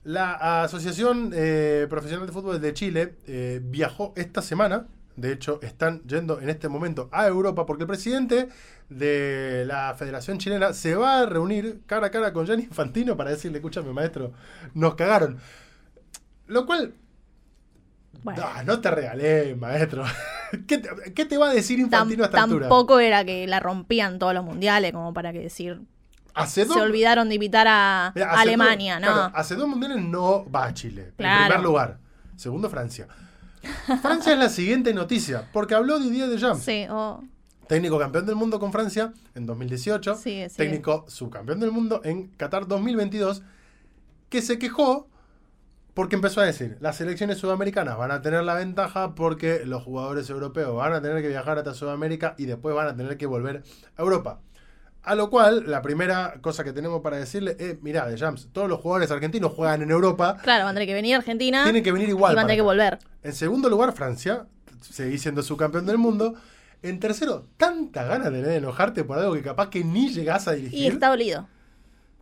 [0.04, 4.86] La Asociación eh, Profesional de Fútbol de Chile eh, viajó esta semana.
[5.16, 8.48] De hecho, están yendo en este momento a Europa porque el presidente
[8.90, 13.30] de la Federación Chilena se va a reunir cara a cara con Gianni Infantino para
[13.30, 14.32] decirle, escúchame maestro,
[14.74, 15.38] nos cagaron.
[16.48, 16.92] Lo cual,
[18.22, 18.42] Bueno.
[18.44, 20.04] ah, no te regalé, maestro.
[20.66, 22.62] ¿Qué te, qué te va a decir Infantino a esta altura?
[22.68, 25.80] tampoco era que la rompían todos los mundiales, como para que decir.
[26.34, 29.12] Hace Se olvidaron de invitar a Mira, Alemania, dos- ¿no?
[29.14, 31.12] claro, hace dos mundiales no va a Chile.
[31.16, 31.42] Claro.
[31.42, 31.98] En primer lugar.
[32.36, 33.06] Segundo, Francia.
[34.02, 37.22] Francia es la siguiente noticia, porque habló Didier Deschamps, Sí, oh,
[37.66, 40.64] técnico campeón del mundo con Francia en 2018, Sigue, sigue.
[40.64, 43.42] técnico subcampeón del mundo en Qatar 2022,
[44.28, 45.08] que se quejó
[45.94, 50.28] porque empezó a decir, las selecciones sudamericanas van a tener la ventaja porque los jugadores
[50.28, 53.62] europeos van a tener que viajar hasta Sudamérica y después van a tener que volver
[53.96, 54.40] a Europa.
[55.04, 58.68] A lo cual, la primera cosa que tenemos para decirle es, mirá, de Jams, todos
[58.68, 61.82] los jugadores argentinos juegan en Europa, claro, van a tener que venir a Argentina tienen
[61.82, 62.32] que venir igual.
[62.32, 62.98] y van a tener que volver.
[63.22, 64.46] En segundo lugar, Francia,
[64.80, 66.34] seguís siendo subcampeón del mundo.
[66.82, 70.56] En tercero, tanta ganas de de enojarte por algo que capaz que ni llegás a
[70.56, 70.92] Y dirigir.
[70.94, 71.48] está dolido.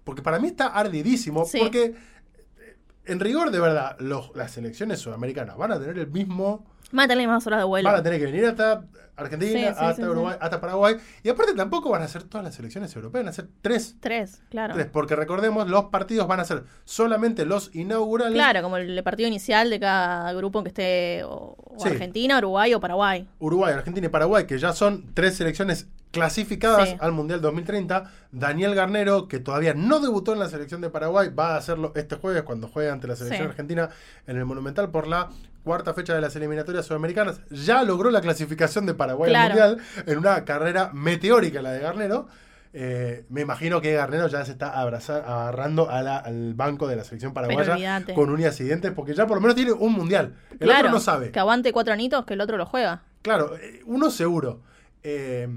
[0.05, 1.45] Porque para mí está ardidísimo.
[1.45, 1.59] Sí.
[1.61, 2.77] Porque, eh,
[3.07, 6.65] en rigor, de verdad, los- las selecciones sudamericanas van a tener el mismo.
[6.93, 7.91] Van a tener mismas horas de vuelo.
[7.91, 8.85] Van a tener que venir hasta
[9.17, 10.97] Argentina, Sí, sí, hasta sí, Uruguay, hasta Paraguay.
[11.23, 13.97] Y aparte, tampoco van a ser todas las selecciones europeas, van a ser tres.
[14.01, 14.75] Tres, claro.
[14.75, 18.35] Tres, porque recordemos, los partidos van a ser solamente los inaugurales.
[18.35, 21.89] Claro, como el partido inicial de cada grupo que esté o, o Sí.
[21.89, 23.29] Argentina, Uruguay o Paraguay.
[23.39, 26.97] Uruguay, Argentina y Paraguay, que ya son tres selecciones clasificadas Sí.
[27.01, 28.11] al Mundial 2030.
[28.31, 32.17] Daniel Garnero, que todavía no debutó en la selección de Paraguay, va a hacerlo este
[32.17, 33.51] jueves cuando juegue ante la selección Sí.
[33.51, 33.89] argentina
[34.27, 35.31] en el Monumental por la
[35.65, 37.41] cuarta fecha de las eliminatorias sudamericanas.
[37.51, 39.63] Ya logró la clasificación de Paraguay Claro.
[39.63, 42.29] al Mundial en una carrera meteórica la de Garnero.
[42.75, 46.97] Eh, me imagino que Garnero ya se está abraza- agarrando a la- al banco de
[46.97, 50.35] la selección paraguaya con uñas y dientes, porque ya por lo menos tiene un mundial.
[50.53, 51.31] El claro, otro no sabe.
[51.33, 53.03] que aguante cuatro anitos que el otro lo juega.
[53.21, 54.61] Claro, eh, uno seguro.
[55.03, 55.49] Eh,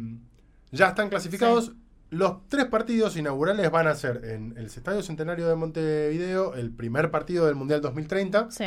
[0.76, 1.74] ya están clasificados.
[2.12, 7.10] Los tres partidos inaugurales van a ser en el Estadio Centenario de Montevideo, el primer
[7.12, 8.66] partido del Mundial 2030, Sí,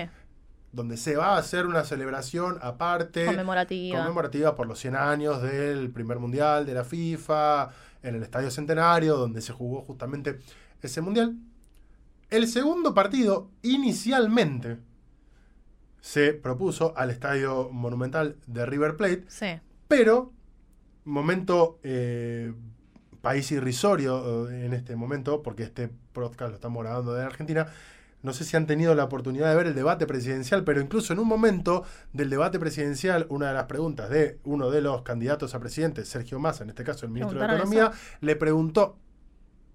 [0.72, 3.98] donde se va a hacer una celebración aparte, conmemorativa.
[3.98, 7.70] conmemorativa por los 100 años del primer Mundial de la FIFA,
[8.02, 10.40] en el Estadio Centenario, donde se jugó justamente
[10.82, 11.36] ese Mundial.
[12.30, 14.78] El segundo partido, inicialmente,
[16.00, 19.46] se propuso al Estadio Monumental de River Plate, sí.
[19.88, 20.32] pero,
[21.08, 22.52] momento eh,
[23.20, 27.66] país irrisorio eh, en este momento, porque este podcast lo estamos grabando de Argentina.
[28.22, 31.20] No sé si han tenido la oportunidad de ver el debate presidencial, pero incluso en
[31.20, 35.60] un momento del debate presidencial, una de las preguntas de uno de los candidatos a
[35.60, 38.98] presidente, Sergio Massa, en este caso el ministro de Economía, le preguntó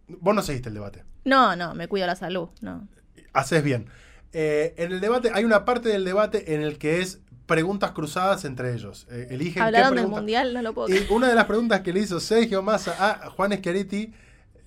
[0.08, 1.04] Vos no seguiste el debate.
[1.26, 2.88] No, no, me cuido la salud, no.
[3.32, 3.88] Haces bien.
[4.34, 8.46] Eh, en el debate, hay una parte del debate en el que es preguntas cruzadas
[8.46, 9.06] entre ellos.
[9.12, 11.12] Eh, eligen qué Hablaron del mundial, no lo puedo Y creer.
[11.12, 14.14] una de las preguntas que le hizo Sergio Massa a Juan Schiaretti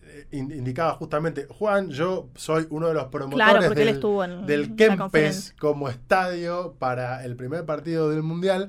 [0.04, 4.22] eh, in- indicaba justamente, Juan, yo soy uno de los promotores Claro, porque él del,
[4.24, 8.68] en del Kempes como estadio para el primer partido del Mundial.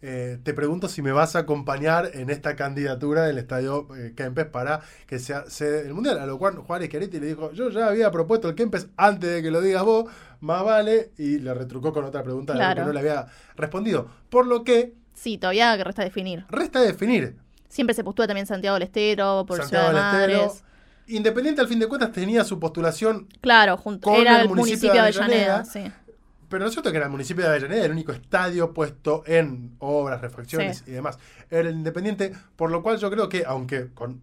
[0.00, 4.46] Eh, te pregunto si me vas a acompañar en esta candidatura del estadio eh, Kempes
[4.46, 6.18] para que sea sede del Mundial.
[6.20, 9.42] A lo cual Juan Schiaretti le dijo, yo ya había propuesto el Kempes antes de
[9.42, 10.04] que lo digas vos,
[10.40, 12.82] más vale, y le retrucó con otra pregunta Claro.
[12.82, 13.26] que no le había
[13.56, 14.08] respondido.
[14.30, 16.44] Por lo que Sí, todavía resta definir.
[16.48, 17.36] resta definir
[17.68, 20.42] Siempre se postula también Santiago del Estero, por Santiago Ciudad de Estero.
[20.46, 20.64] Madres.
[21.08, 25.00] Independiente, al fin de cuentas, tenía su postulación, Claro, junto, Con era el municipio de
[25.00, 25.56] Avellaneda.
[25.60, 26.07] Avellaneda, sí.
[26.48, 29.76] Pero no es cierto que era el municipio de Avellaneda, el único estadio puesto en
[29.78, 30.84] obras, refacciones Sí.
[30.88, 31.18] y demás.
[31.50, 34.20] Era el Independiente, por lo cual yo creo que, aunque con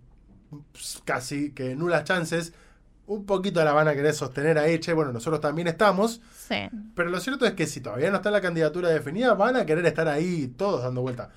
[1.06, 2.54] casi que nulas chances,
[3.08, 6.56] un poquito la van a querer sostener ahí, che, bueno, nosotros también estamos, Sí.
[6.96, 9.86] pero lo cierto es que si todavía no está la candidatura definida, van a querer
[9.86, 11.30] estar ahí todos dando vuelta.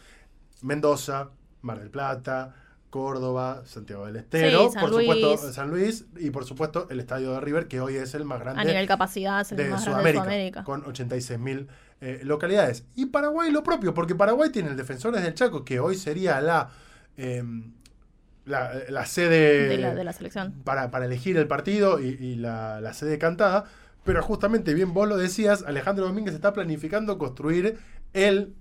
[0.63, 1.29] Mendoza,
[1.63, 2.55] Mar del Plata,
[2.91, 5.55] Córdoba, Santiago del Estero, Sí, San por supuesto Luis.
[5.55, 8.61] San Luis y por supuesto el estadio de River, que hoy es el más grande
[8.61, 10.65] A nivel capacidad es el de más grande de Sudamérica, Sudamérica.
[10.65, 11.67] con 86.000
[12.01, 12.85] eh, localidades.
[12.95, 16.71] Y Paraguay lo propio, porque Paraguay tiene el Defensores del Chaco, que hoy sería la,
[17.17, 17.43] eh,
[18.47, 20.53] la, la sede De la, de la selección.
[20.65, 23.65] para, para elegir el partido y, y la, la sede cantada.
[24.05, 27.79] Pero justamente, bien vos lo decías, Alejandro Domínguez está planificando construir
[28.15, 28.55] el,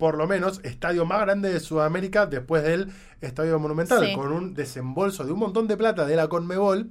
[0.00, 2.88] por lo menos, estadio más grande de Sudamérica después del
[3.20, 4.14] Estadio Monumental, Sí.
[4.16, 6.90] con un desembolso de un montón de plata de la Conmebol,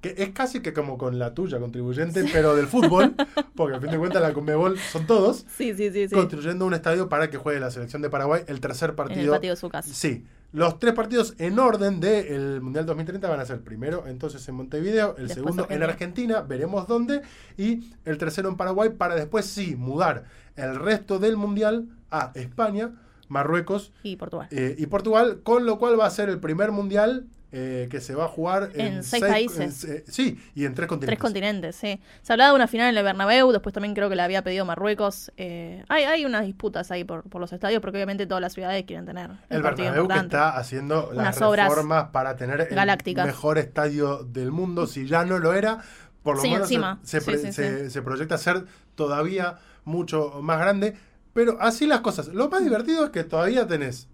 [0.00, 3.14] que es casi que como con la tuya contribuyente, pero del fútbol,
[3.56, 6.14] porque al fin de cuentas la Conmebol son todos, Sí, sí, sí, sí.
[6.14, 9.30] construyendo un estadio para que juegue la selección de Paraguay el tercer En partido el
[9.40, 9.92] patio de su casa.
[9.92, 14.54] Sí, los tres partidos en orden del Mundial 2030 van a ser primero entonces en
[14.54, 15.82] Montevideo, el Después segundo en.
[15.82, 17.20] Argentina, veremos dónde,
[17.58, 20.24] y el tercero en Paraguay para después sí mudar
[20.58, 22.90] el resto del Mundial a España,
[23.28, 24.48] Marruecos Y Portugal.
[24.50, 28.14] eh, y Portugal, con lo cual va a ser el primer Mundial eh, que se
[28.14, 29.82] va a jugar en, En seis países.
[29.84, 31.18] en- eh, sí, y en tres continentes.
[31.18, 31.98] Tres continentes, sí.
[32.20, 34.66] Se hablaba de una final en el Bernabéu, después también creo que la había pedido
[34.66, 35.32] Marruecos.
[35.38, 38.84] Eh, hay, hay unas disputas ahí por, por los estadios, porque obviamente todas las ciudades
[38.84, 44.24] quieren tener el, El Bernabéu que está haciendo las reformas para tener el mejor estadio
[44.24, 44.86] del mundo.
[44.86, 45.78] Si ya no lo era,
[46.22, 47.00] por lo Sí, menos se- encima.
[47.02, 49.56] se, Sí, pre- sí, se- se proyecta ser todavía
[49.88, 50.94] mucho más grande.
[51.32, 52.28] Pero así las cosas.
[52.28, 54.08] Lo más divertido es que todavía tenés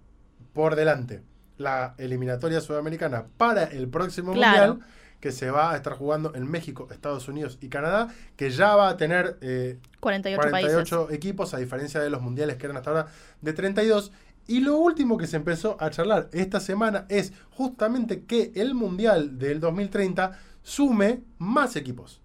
[0.53, 1.23] por delante
[1.57, 4.75] la eliminatoria sudamericana para el próximo Claro.
[4.75, 4.89] mundial
[5.21, 8.91] que se va a estar jugando en México, Estados Unidos y Canadá, que ya va
[8.91, 10.73] a tener eh, 48, países.
[10.75, 13.07] 48 equipos, a diferencia de los mundiales que eran hasta ahora
[13.41, 14.13] de 32.
[14.47, 19.39] Y lo último que se empezó a charlar esta semana es justamente que el mundial
[19.39, 22.21] del 2030 sume más equipos.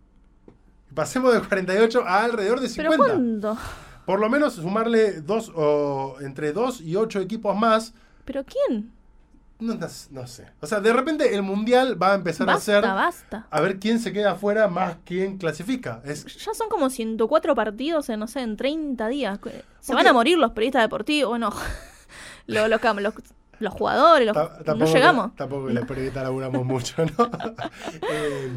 [0.94, 3.14] Pasemos de 48 a alrededor de ¿Pero 50.
[3.14, 3.58] cuándo?
[4.06, 7.94] Por lo menos sumarle dos o entre 2 y 8 equipos más.
[8.26, 8.92] ¿Pero quién?
[9.60, 10.48] No, no- no sé.
[10.62, 13.46] O sea, de repente el mundial va a empezar a ser basta.
[13.52, 16.02] a ver quién se queda afuera más quién clasifica.
[16.06, 19.38] Es Ya son como 104 partidos en, no sé, en 30 días.
[19.82, 21.30] Se ¿Por van a morir los periodistas deportivos.
[21.30, 21.50] Bueno,
[22.48, 23.14] los, los, los,
[23.60, 25.32] los jugadores, los- Ta- no llegamos.
[25.34, 27.30] Que, tampoco que les periodistas laburamos mucho, ¿no?
[28.10, 28.52] Eh,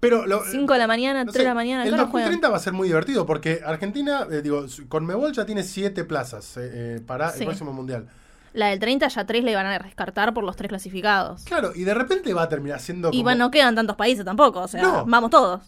[0.00, 2.30] pero lo, 5 de la mañana, no 3 de la mañana, el ¿qué hora juegan?
[2.30, 6.04] 2030 va a ser muy divertido porque Argentina, eh, digo, con Mebol ya tiene siete
[6.04, 7.40] plazas eh, eh, para Sí.
[7.40, 8.08] el próximo mundial.
[8.52, 11.44] La del 30 ya 3 le iban a descartar por los tres clasificados.
[11.44, 14.24] Claro, y de repente va a terminar siendo Y como, bueno, no quedan tantos países
[14.24, 15.04] tampoco, o sea, No.
[15.06, 15.60] vamos todos,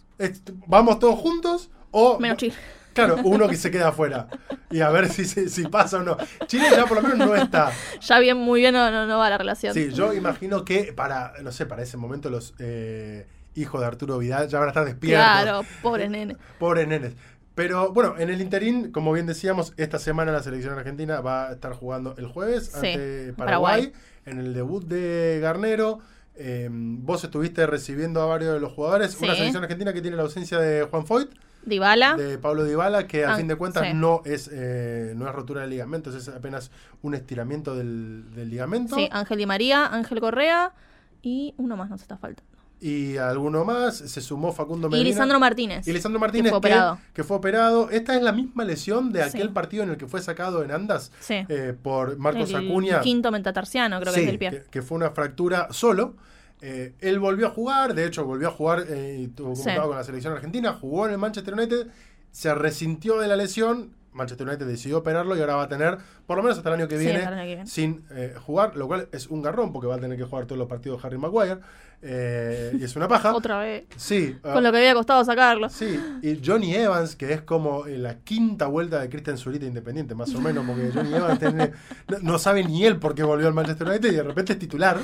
[0.66, 2.55] vamos todos juntos o menos Chile.
[2.95, 4.26] claro, uno que se queda afuera
[4.70, 6.16] y a ver si, si, si pasa o no.
[6.47, 7.70] Chile ya por lo menos no está.
[8.01, 9.74] Ya bien, muy bien no, no, no va la relación.
[9.74, 14.18] Sí, yo imagino que para, no sé, para ese momento los eh, hijos de Arturo
[14.18, 15.24] Vidal ya van a estar despiertos.
[15.26, 16.36] Claro, pobre nene.
[16.59, 17.14] Pobres nenes.
[17.55, 21.53] Pero bueno, en el interín, como bien decíamos, esta semana la selección argentina va a
[21.53, 23.92] estar jugando el jueves Sí, ante Paraguay, Paraguay.
[24.24, 25.98] en el debut de Garnero.
[26.34, 29.12] Eh, vos estuviste recibiendo a varios de los jugadores.
[29.12, 29.24] Sí.
[29.24, 31.28] Una selección argentina que tiene la ausencia de Juan Foyt,
[31.66, 33.92] Dybala, de Pablo Dybala, que a Ah, fin de cuentas sí.
[33.94, 36.70] no es eh, no es rotura de ligamentos, es apenas
[37.03, 38.96] un estiramiento del, del ligamento.
[38.96, 40.72] sí, Ángel Di María, Ángel Correa
[41.20, 42.50] y uno más nos está faltando.
[42.85, 45.09] Y alguno más, se sumó Facundo Medina.
[45.09, 45.87] Y Lisandro Martínez.
[45.87, 46.99] Y Lisandro Martínez, que fue operado.
[47.14, 47.91] que fue operado.
[47.91, 49.49] Esta es la misma lesión de aquel Sí.
[49.55, 51.45] partido en el que fue sacado en Andas Sí.
[51.49, 53.01] eh, por Marcos el Acuña.
[53.01, 54.51] quinto metatarsiano, creo que es del pie.
[54.51, 56.16] que, que fue una fractura solo.
[56.61, 60.05] Eh, él volvió a jugar, de hecho volvió a jugar eh, y convocado con la
[60.05, 61.87] selección argentina, jugó en el Manchester United,
[62.33, 66.36] se resintió de la lesión Manchester United decidió operarlo y ahora va a tener, por
[66.36, 67.66] lo menos hasta el año que viene, hasta el año que viene.
[67.70, 70.58] sin eh, jugar, lo cual es un garrón porque va a tener que jugar todos
[70.58, 71.58] los partidos de Harry Maguire
[72.02, 73.32] eh, y es una paja.
[73.34, 73.84] Otra vez.
[73.96, 75.68] Sí, ah, Con lo que había costado sacarlo.
[75.68, 80.14] Sí, y Johnny Evans, que es como eh, la quinta vuelta de Christian Zurita Independiente,
[80.14, 81.72] más o menos, porque Johnny Evans tiene-
[82.08, 84.58] no, no sabe ni él por qué volvió al Manchester United y de repente es
[84.58, 84.98] titular.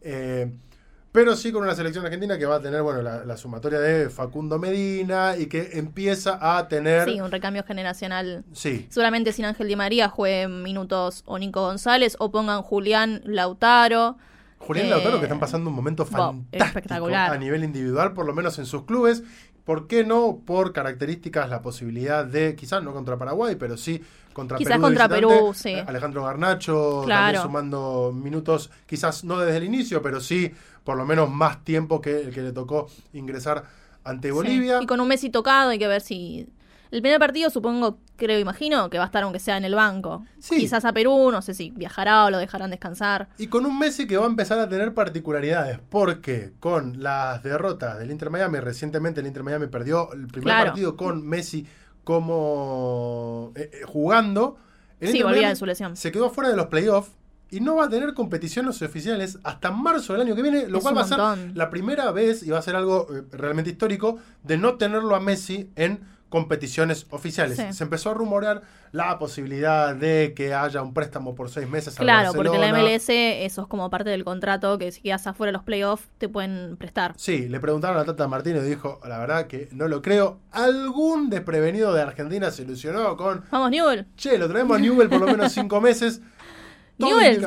[0.00, 0.50] Eh,
[1.12, 4.10] pero sí con una selección argentina que va a tener, bueno, la, la sumatoria de
[4.10, 7.08] Facundo Medina y que empieza a tener...
[7.08, 8.44] Sí, un recambio generacional.
[8.52, 14.18] Sí, Seguramente sin Ángel Di María juegue minutos o Nico González o pongan Julián Lautaro.
[14.58, 17.32] Julián Eh, Lautaro que están pasando un momento fantástico espectacular.
[17.32, 19.22] a nivel individual, por lo menos en sus clubes.
[19.64, 20.40] ¿Por qué no?
[20.44, 24.02] Por características, la posibilidad de, quizás no contra Paraguay, pero sí
[24.32, 24.80] contra Quizás Perú.
[24.82, 25.08] de contra.
[25.08, 25.70] Perú, sí.
[25.70, 27.22] Eh, Alejandro Garnacho Claro.
[27.24, 30.52] también sumando minutos, quizás no desde el inicio, pero sí
[30.84, 33.64] por lo menos más tiempo que el que le tocó ingresar
[34.04, 34.32] ante Sí.
[34.34, 34.80] Bolivia.
[34.82, 36.48] Y con un Messi tocado hay que ver si...
[36.90, 40.24] El primer partido supongo, creo, imagino, que va a estar aunque sea en el banco.
[40.40, 40.56] Sí.
[40.58, 43.28] Quizás a Perú, no sé si viajará o lo dejarán descansar.
[43.38, 47.96] Y con un Messi que va a empezar a tener particularidades, porque con las derrotas
[48.00, 50.66] del Inter Miami, recientemente el Inter Miami perdió el primer Claro.
[50.70, 51.64] partido con Messi
[52.40, 54.56] como eh, eh, jugando.
[55.00, 55.96] El Sí, volvía de su lesión.
[55.96, 57.12] Se quedó fuera de los playoffs
[57.50, 60.82] y no va a tener competiciones oficiales hasta marzo del año que viene, lo Es
[60.82, 64.18] cual va a ser la primera vez y va a ser algo eh, realmente histórico
[64.42, 67.58] de no tenerlo a Messi en competiciones oficiales.
[67.58, 67.72] Sí.
[67.72, 71.98] Se empezó a rumorear la posibilidad de que haya un préstamo por seis meses.
[71.98, 72.72] al Claro, porque la.
[72.72, 76.28] MLS, eso es como parte del contrato, que si quedas afuera de los playoffs, te
[76.28, 77.14] pueden prestar.
[77.16, 80.38] Sí, le preguntaron a Tata Martino y dijo, la verdad que no lo creo.
[80.52, 84.06] Algún desprevenido de Argentina se ilusionó con, Vamos, Newell.
[84.16, 86.22] che, lo traemos a Newell por lo menos cinco meses.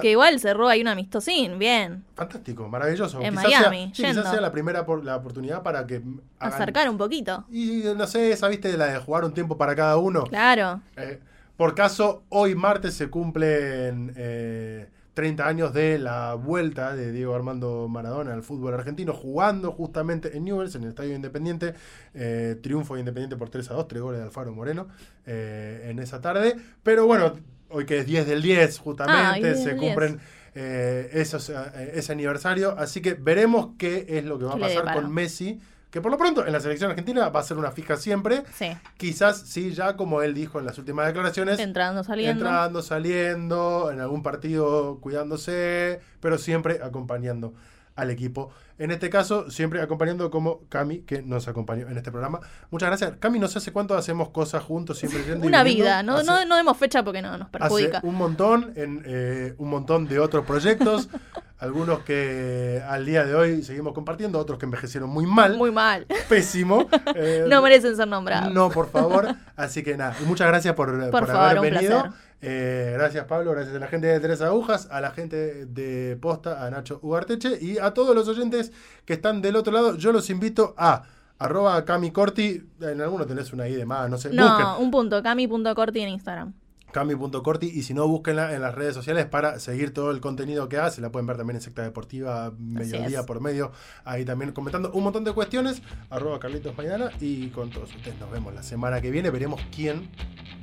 [0.01, 2.03] Que igual cerró ahí un amistosín, bien.
[2.15, 3.21] Fantástico, maravilloso.
[3.21, 4.19] En Quizás Miami, sea, sí, yendo.
[4.21, 7.45] quizás sea la primera por, la oportunidad para que hagan- Acercar un poquito.
[7.51, 10.23] Y no sé, esa viste la de jugar un tiempo para cada uno.
[10.25, 10.81] Claro.
[10.97, 11.19] Eh,
[11.57, 17.87] por caso, hoy martes se cumplen eh, 30 años de la vuelta de Diego Armando
[17.87, 21.73] Maradona al fútbol argentino, jugando justamente en Newell's, en el Estadio Independiente.
[22.13, 24.87] Eh, triunfo de Independiente por 3 a 2, tres goles de Alfaro Moreno
[25.25, 26.55] eh, en esa tarde.
[26.81, 27.33] Pero bueno,
[27.69, 30.19] hoy que es 10 del 10, justamente, Ah, 10 se cumplen
[30.55, 31.51] eh, esos,
[31.93, 32.75] ese aniversario.
[32.77, 35.59] Así que veremos qué es lo que va a ¿Qué le pasar con Messi.
[35.93, 38.41] Que por lo pronto en la selección argentina va a ser una fija siempre.
[38.55, 38.75] Sí.
[38.97, 42.43] Quizás sí, ya como él dijo en las últimas declaraciones, Entrando, saliendo.
[42.43, 47.53] entrando, saliendo, en algún partido cuidándose, pero siempre acompañando
[47.95, 48.49] al equipo.
[48.79, 52.39] En este caso, siempre acompañando como Cami, que nos acompañó en este programa.
[52.71, 53.13] Muchas gracias.
[53.19, 56.01] Cami, no sé hace cuánto hacemos cosas juntos, siempre yendo Una vida.
[56.01, 57.99] No, Hace- no, no demos fecha porque no nos perjudica.
[57.99, 61.07] Hace un montón, en eh, un montón de otros proyectos,
[61.63, 66.05] algunos que al día de hoy seguimos compartiendo, otros que envejecieron muy mal, Muy mal.
[66.27, 66.87] pésimo.
[67.15, 68.53] Eh, No merecen ser nombrados.
[68.53, 69.29] no, por favor.
[69.55, 72.03] Así que nada, muchas gracias por, por favor, haber venido.
[72.41, 76.65] Eh, gracias Pablo, gracias a la gente de Tres Agujas, a la gente de Posta,
[76.65, 78.73] a Nacho Ugarteche y a todos los oyentes
[79.05, 79.95] que están del otro lado.
[79.95, 81.03] Yo los invito a
[81.39, 84.91] arroba Cami Corti, en alguno tenés una I de más, no sé, No, busquen un
[84.91, 85.23] punto.
[85.23, 86.53] Cami.corti en Instagram.
[86.93, 90.77] cami.corti y si no, búsquenla en las redes sociales para seguir todo el contenido que
[90.77, 91.01] hace.
[91.01, 93.73] La pueden ver también en Secta Deportiva, mediodía por medio,
[94.05, 95.81] ahí también comentando un montón de cuestiones.
[96.09, 99.29] Arroba Carlitos Maidana y con todos ustedes nos vemos la semana que viene.
[99.29, 100.09] Veremos quién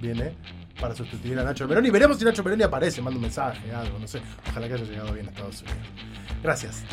[0.00, 0.34] viene
[0.80, 1.90] para sustituir a Nacho Peroni.
[1.90, 4.22] Veremos si Nacho Peroni aparece, manda un mensaje, algo, no sé.
[4.48, 5.78] Ojalá que haya llegado bien a Estados Unidos.
[6.42, 6.84] Gracias.